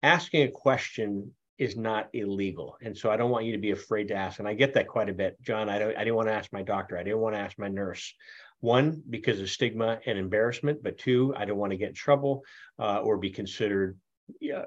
asking 0.03 0.43
a 0.43 0.51
question 0.51 1.31
is 1.57 1.75
not 1.75 2.07
illegal. 2.13 2.77
And 2.81 2.95
so 2.95 3.09
I 3.09 3.17
don't 3.17 3.31
want 3.31 3.45
you 3.45 3.51
to 3.53 3.57
be 3.57 3.71
afraid 3.71 4.09
to 4.09 4.15
ask. 4.15 4.39
And 4.39 4.47
I 4.47 4.53
get 4.53 4.73
that 4.75 4.87
quite 4.87 5.09
a 5.09 5.13
bit. 5.13 5.41
John, 5.41 5.69
I 5.69 5.79
don't 5.79 5.95
I 5.95 6.03
didn't 6.03 6.15
want 6.15 6.27
to 6.27 6.33
ask 6.35 6.53
my 6.53 6.61
doctor. 6.61 6.97
I 6.97 7.03
didn't 7.03 7.19
want 7.19 7.35
to 7.35 7.41
ask 7.41 7.57
my 7.57 7.67
nurse. 7.67 8.13
One, 8.59 9.03
because 9.09 9.39
of 9.39 9.49
stigma 9.49 9.99
and 10.05 10.17
embarrassment, 10.17 10.81
but 10.81 10.97
two, 10.97 11.33
I 11.35 11.45
don't 11.45 11.57
want 11.57 11.71
to 11.71 11.77
get 11.77 11.89
in 11.89 11.95
trouble 11.95 12.43
uh, 12.79 12.99
or 12.99 13.17
be 13.17 13.29
considered 13.29 13.97
yeah, 14.41 14.65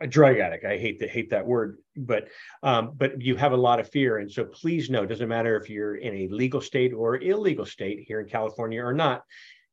a 0.00 0.06
drug 0.06 0.38
addict. 0.38 0.64
I 0.64 0.78
hate 0.78 1.00
to 1.00 1.08
hate 1.08 1.30
that 1.30 1.46
word, 1.46 1.78
but 1.96 2.28
um, 2.62 2.92
but 2.96 3.20
you 3.20 3.36
have 3.36 3.52
a 3.52 3.56
lot 3.56 3.80
of 3.80 3.90
fear, 3.90 4.18
and 4.18 4.30
so 4.30 4.44
please 4.44 4.90
know, 4.90 5.06
doesn't 5.06 5.28
matter 5.28 5.56
if 5.56 5.68
you're 5.68 5.96
in 5.96 6.14
a 6.14 6.28
legal 6.28 6.60
state 6.60 6.92
or 6.92 7.16
illegal 7.16 7.66
state 7.66 8.04
here 8.06 8.20
in 8.20 8.28
California 8.28 8.82
or 8.82 8.94
not, 8.94 9.24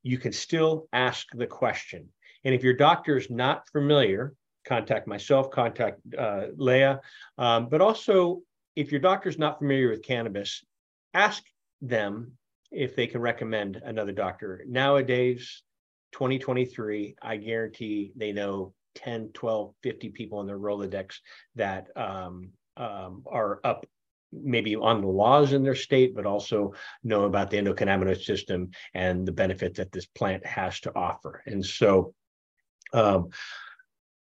you 0.03 0.17
can 0.17 0.31
still 0.31 0.87
ask 0.93 1.27
the 1.33 1.47
question. 1.47 2.09
And 2.43 2.53
if 2.53 2.63
your 2.63 2.73
doctor 2.73 3.17
is 3.17 3.29
not 3.29 3.67
familiar 3.71 4.35
contact 4.65 5.07
myself, 5.07 5.51
contact 5.51 6.01
uh, 6.17 6.47
Leah. 6.57 6.99
Um, 7.37 7.69
but 7.69 7.81
also, 7.81 8.41
if 8.75 8.91
your 8.91 8.99
doctor 8.99 9.29
is 9.29 9.37
not 9.37 9.59
familiar 9.59 9.89
with 9.89 10.03
cannabis, 10.03 10.65
ask 11.13 11.43
them 11.81 12.33
if 12.71 12.95
they 12.95 13.07
can 13.07 13.21
recommend 13.21 13.77
another 13.77 14.11
doctor. 14.11 14.63
Nowadays, 14.67 15.63
2023, 16.11 17.15
I 17.21 17.37
guarantee 17.37 18.11
they 18.15 18.31
know 18.31 18.73
10, 18.95 19.29
12, 19.33 19.73
50 19.83 20.09
people 20.09 20.41
in 20.41 20.47
their 20.47 20.59
Rolodex 20.59 21.15
that 21.55 21.87
um, 21.95 22.49
um, 22.77 23.23
are 23.27 23.59
up 23.63 23.85
maybe 24.31 24.75
on 24.75 25.01
the 25.01 25.07
laws 25.07 25.53
in 25.53 25.63
their 25.63 25.75
state, 25.75 26.15
but 26.15 26.25
also 26.25 26.73
know 27.03 27.23
about 27.23 27.49
the 27.49 27.57
endocannabinoid 27.57 28.21
system 28.21 28.71
and 28.93 29.25
the 29.25 29.31
benefit 29.31 29.75
that 29.75 29.91
this 29.91 30.05
plant 30.05 30.45
has 30.45 30.79
to 30.81 30.93
offer. 30.95 31.41
And 31.45 31.65
so, 31.65 32.13
um, 32.93 33.29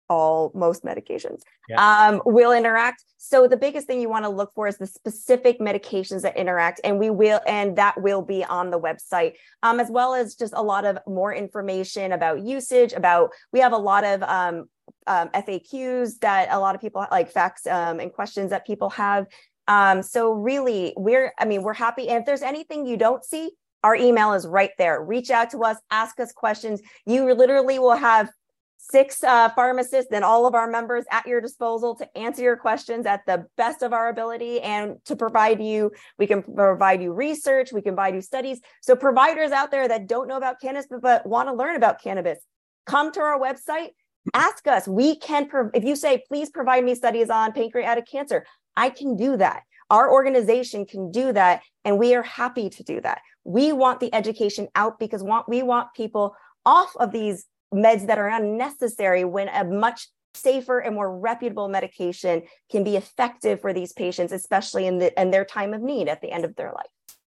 all 0.09 0.51
most 0.53 0.83
medications 0.83 1.41
yeah. 1.67 2.07
um, 2.07 2.21
will 2.25 2.51
interact. 2.51 3.03
So 3.17 3.47
the 3.47 3.57
biggest 3.57 3.87
thing 3.87 4.01
you 4.01 4.09
want 4.09 4.25
to 4.25 4.29
look 4.29 4.53
for 4.53 4.67
is 4.67 4.77
the 4.77 4.87
specific 4.87 5.59
medications 5.59 6.21
that 6.21 6.37
interact, 6.37 6.81
and 6.83 6.99
we 6.99 7.09
will, 7.09 7.41
and 7.47 7.75
that 7.77 8.01
will 8.01 8.21
be 8.21 8.43
on 8.43 8.69
the 8.69 8.79
website, 8.79 9.33
um, 9.63 9.79
as 9.79 9.89
well 9.89 10.13
as 10.13 10.35
just 10.35 10.53
a 10.55 10.61
lot 10.61 10.85
of 10.85 10.99
more 11.07 11.33
information 11.33 12.11
about 12.11 12.41
usage. 12.41 12.93
About 12.93 13.31
we 13.51 13.59
have 13.59 13.73
a 13.73 13.77
lot 13.77 14.03
of 14.03 14.23
um, 14.23 14.65
um 15.07 15.29
FAQs 15.29 16.19
that 16.19 16.49
a 16.51 16.59
lot 16.59 16.75
of 16.75 16.81
people 16.81 17.05
like 17.09 17.31
facts 17.31 17.65
um, 17.67 17.99
and 17.99 18.13
questions 18.13 18.51
that 18.51 18.65
people 18.65 18.89
have. 18.91 19.25
Um, 19.67 20.03
so 20.03 20.31
really, 20.31 20.93
we're, 20.95 21.33
I 21.39 21.45
mean, 21.45 21.63
we're 21.63 21.73
happy. 21.73 22.07
And 22.09 22.19
if 22.19 22.25
there's 22.25 22.41
anything 22.41 22.85
you 22.85 22.97
don't 22.97 23.23
see, 23.23 23.51
our 23.83 23.95
email 23.95 24.33
is 24.33 24.47
right 24.47 24.71
there. 24.77 25.01
Reach 25.03 25.29
out 25.29 25.51
to 25.51 25.59
us, 25.59 25.77
ask 25.91 26.19
us 26.19 26.31
questions. 26.31 26.81
You 27.05 27.31
literally 27.33 27.79
will 27.79 27.95
have 27.95 28.29
six 28.77 29.23
uh, 29.23 29.49
pharmacists 29.49 30.11
and 30.11 30.23
all 30.23 30.45
of 30.45 30.53
our 30.53 30.69
members 30.69 31.05
at 31.11 31.25
your 31.25 31.41
disposal 31.41 31.95
to 31.95 32.17
answer 32.17 32.43
your 32.43 32.57
questions 32.57 33.05
at 33.05 33.25
the 33.25 33.45
best 33.57 33.81
of 33.81 33.93
our 33.93 34.09
ability 34.09 34.61
and 34.61 34.97
to 35.05 35.15
provide 35.15 35.61
you 35.61 35.91
we 36.19 36.27
can 36.27 36.43
provide 36.43 37.01
you 37.01 37.11
research 37.11 37.71
we 37.71 37.81
can 37.81 37.95
provide 37.95 38.13
you 38.13 38.21
studies. 38.21 38.59
So 38.81 38.95
providers 38.95 39.51
out 39.51 39.71
there 39.71 39.88
that 39.88 40.07
don't 40.07 40.27
know 40.27 40.38
about 40.38 40.61
cannabis 40.61 40.88
but, 40.89 41.01
but 41.01 41.25
want 41.25 41.49
to 41.49 41.53
learn 41.53 41.75
about 41.75 42.01
cannabis 42.01 42.39
come 42.85 43.11
to 43.13 43.21
our 43.21 43.39
website 43.39 43.89
ask 44.33 44.67
us. 44.67 44.88
We 44.88 45.17
can 45.17 45.49
if 45.73 45.83
you 45.83 45.95
say 45.95 46.23
please 46.27 46.49
provide 46.49 46.83
me 46.83 46.95
studies 46.95 47.29
on 47.29 47.51
pancreatic 47.53 48.07
cancer 48.07 48.45
i 48.77 48.89
can 48.89 49.15
do 49.15 49.38
that. 49.38 49.63
Our 49.89 50.11
organization 50.11 50.85
can 50.85 51.11
do 51.11 51.31
that 51.33 51.61
and 51.83 51.99
we 51.99 52.15
are 52.15 52.23
happy 52.23 52.69
to 52.69 52.83
do 52.83 53.01
that. 53.01 53.21
We 53.43 53.71
want 53.71 53.99
the 53.99 54.13
education 54.13 54.67
out 54.75 54.99
because 54.99 55.23
want, 55.23 55.47
we 55.47 55.61
want 55.61 55.93
people 55.95 56.35
off 56.65 56.95
of 56.97 57.11
these 57.11 57.45
meds 57.75 58.07
that 58.07 58.17
are 58.17 58.29
unnecessary 58.29 59.25
when 59.25 59.49
a 59.49 59.63
much 59.63 60.07
safer 60.33 60.79
and 60.79 60.95
more 60.95 61.17
reputable 61.17 61.67
medication 61.67 62.43
can 62.71 62.83
be 62.83 62.95
effective 62.95 63.61
for 63.61 63.73
these 63.73 63.93
patients, 63.93 64.31
especially 64.31 64.85
in, 64.85 64.97
the, 64.97 65.21
in 65.21 65.31
their 65.31 65.45
time 65.45 65.73
of 65.73 65.81
need 65.81 66.07
at 66.07 66.21
the 66.21 66.31
end 66.31 66.45
of 66.45 66.55
their 66.55 66.71
life. 66.71 66.85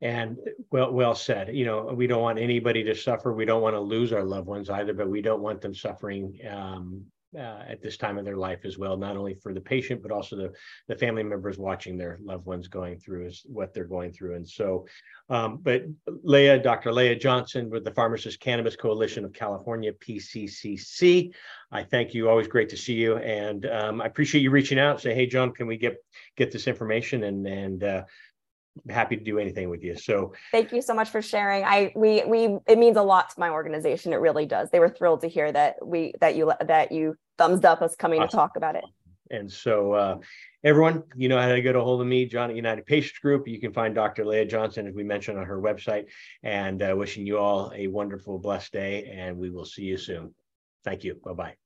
And 0.02 0.38
well, 0.72 0.92
well 0.92 1.16
said. 1.16 1.56
You 1.56 1.66
know, 1.66 1.94
we 1.94 2.06
don't 2.08 2.22
want 2.22 2.38
anybody 2.38 2.84
to 2.84 2.96
suffer. 2.96 3.34
We 3.34 3.46
don't 3.46 3.62
want 3.62 3.76
to 3.76 3.80
lose 3.80 4.12
our 4.14 4.24
loved 4.24 4.48
ones 4.48 4.70
either, 4.70 4.94
but 4.94 5.10
we 5.10 5.22
don't 5.22 5.42
want 5.42 5.62
them 5.62 5.74
suffering 5.74 6.38
um, 6.50 7.06
uh, 7.36 7.64
at 7.68 7.82
this 7.82 7.98
time 7.98 8.18
of 8.18 8.26
their 8.26 8.38
life 8.38 8.60
as 8.66 8.78
well, 8.78 8.98
not 8.98 9.18
only 9.18 9.36
for 9.36 9.54
the 9.54 9.62
patient, 9.62 10.02
but 10.02 10.12
also 10.12 10.36
the, 10.36 10.52
the 10.88 10.96
family 10.96 11.24
members 11.24 11.58
watching 11.58 11.98
their 11.98 12.20
loved 12.24 12.46
ones 12.46 12.68
going 12.68 12.98
through 12.98 13.26
is 13.26 13.44
what 13.46 13.74
they're 13.74 13.84
going 13.86 14.12
through. 14.12 14.36
And 14.36 14.48
so, 14.48 14.86
um, 15.30 15.60
but 15.62 15.84
Leah, 16.24 16.60
Dr. 16.60 16.92
Leah 16.92 17.16
Johnson 17.16 17.70
with 17.70 17.84
the 17.84 17.92
Pharmacist 17.92 18.40
Cannabis 18.40 18.76
Coalition 18.76 19.26
of 19.26 19.34
California, 19.34 19.92
PCCC, 19.94 21.32
I 21.72 21.84
thank 21.84 22.14
you. 22.14 22.30
Always 22.30 22.48
great 22.48 22.70
to 22.70 22.78
see 22.78 22.94
you. 22.94 23.18
And 23.18 23.66
um, 23.66 24.02
I 24.02 24.06
appreciate 24.06 24.42
you 24.42 24.52
reaching 24.52 24.80
out. 24.80 25.02
Say, 25.02 25.14
hey, 25.14 25.26
John, 25.26 25.52
can 25.52 25.68
we 25.68 25.78
get 25.78 25.98
get 26.38 26.52
this 26.52 26.68
information? 26.68 27.24
And, 27.24 27.48
and 27.48 27.84
uh, 27.84 28.04
happy 28.90 29.16
to 29.16 29.24
do 29.24 29.40
anything 29.40 29.70
with 29.70 29.84
you. 29.84 29.96
So 29.96 30.34
thank 30.52 30.72
you 30.72 30.82
so 30.82 30.94
much 30.94 31.10
for 31.10 31.22
sharing. 31.22 31.64
I 31.64 31.92
we 31.96 32.24
we 32.26 32.58
it 32.68 32.78
means 32.78 32.98
a 32.98 33.04
lot 33.04 33.30
to 33.30 33.40
my 33.40 33.50
organization. 33.50 34.14
It 34.14 34.18
really 34.18 34.46
does. 34.46 34.70
They 34.70 34.80
were 34.80 34.90
thrilled 34.90 35.22
to 35.22 35.28
hear 35.28 35.52
that 35.52 35.86
we 35.86 36.14
that 36.20 36.36
you 36.36 36.52
that 36.66 36.92
you 36.92 37.18
thumbs 37.38 37.64
up 37.66 37.82
us 37.82 37.96
coming 37.96 38.20
awesome. 38.20 38.30
to 38.30 38.36
talk 38.36 38.58
about 38.58 38.76
it. 38.76 38.84
And 39.32 39.52
so 39.52 39.94
uh, 39.94 40.18
everyone, 40.64 41.04
you 41.16 41.30
know 41.30 41.40
how 41.40 41.50
to 41.50 41.62
get 41.62 41.76
a 41.76 41.82
hold 41.82 42.02
of 42.02 42.08
me, 42.08 42.26
John 42.26 42.50
at 42.50 42.56
United 42.56 42.86
Patients 42.86 43.20
Group. 43.20 43.48
You 43.48 43.60
can 43.60 43.74
find 43.74 43.96
Dr. 43.96 44.26
Leah 44.26 44.46
Johnson, 44.46 44.88
as 44.88 44.94
we 44.94 45.04
mentioned, 45.04 45.40
on 45.40 45.46
her 45.46 45.60
website. 45.60 46.06
And 46.44 46.82
uh, 46.82 46.94
wishing 46.96 47.26
you 47.26 47.40
all 47.40 47.72
a 47.76 47.88
wonderful, 47.88 48.38
blessed 48.38 48.74
day. 48.74 49.06
And 49.06 49.38
we 49.38 49.50
will 49.50 49.66
see 49.66 49.84
you 49.84 49.98
soon. 49.98 50.34
Thank 50.84 51.04
you. 51.04 51.20
Bye 51.24 51.34
bye. 51.34 51.65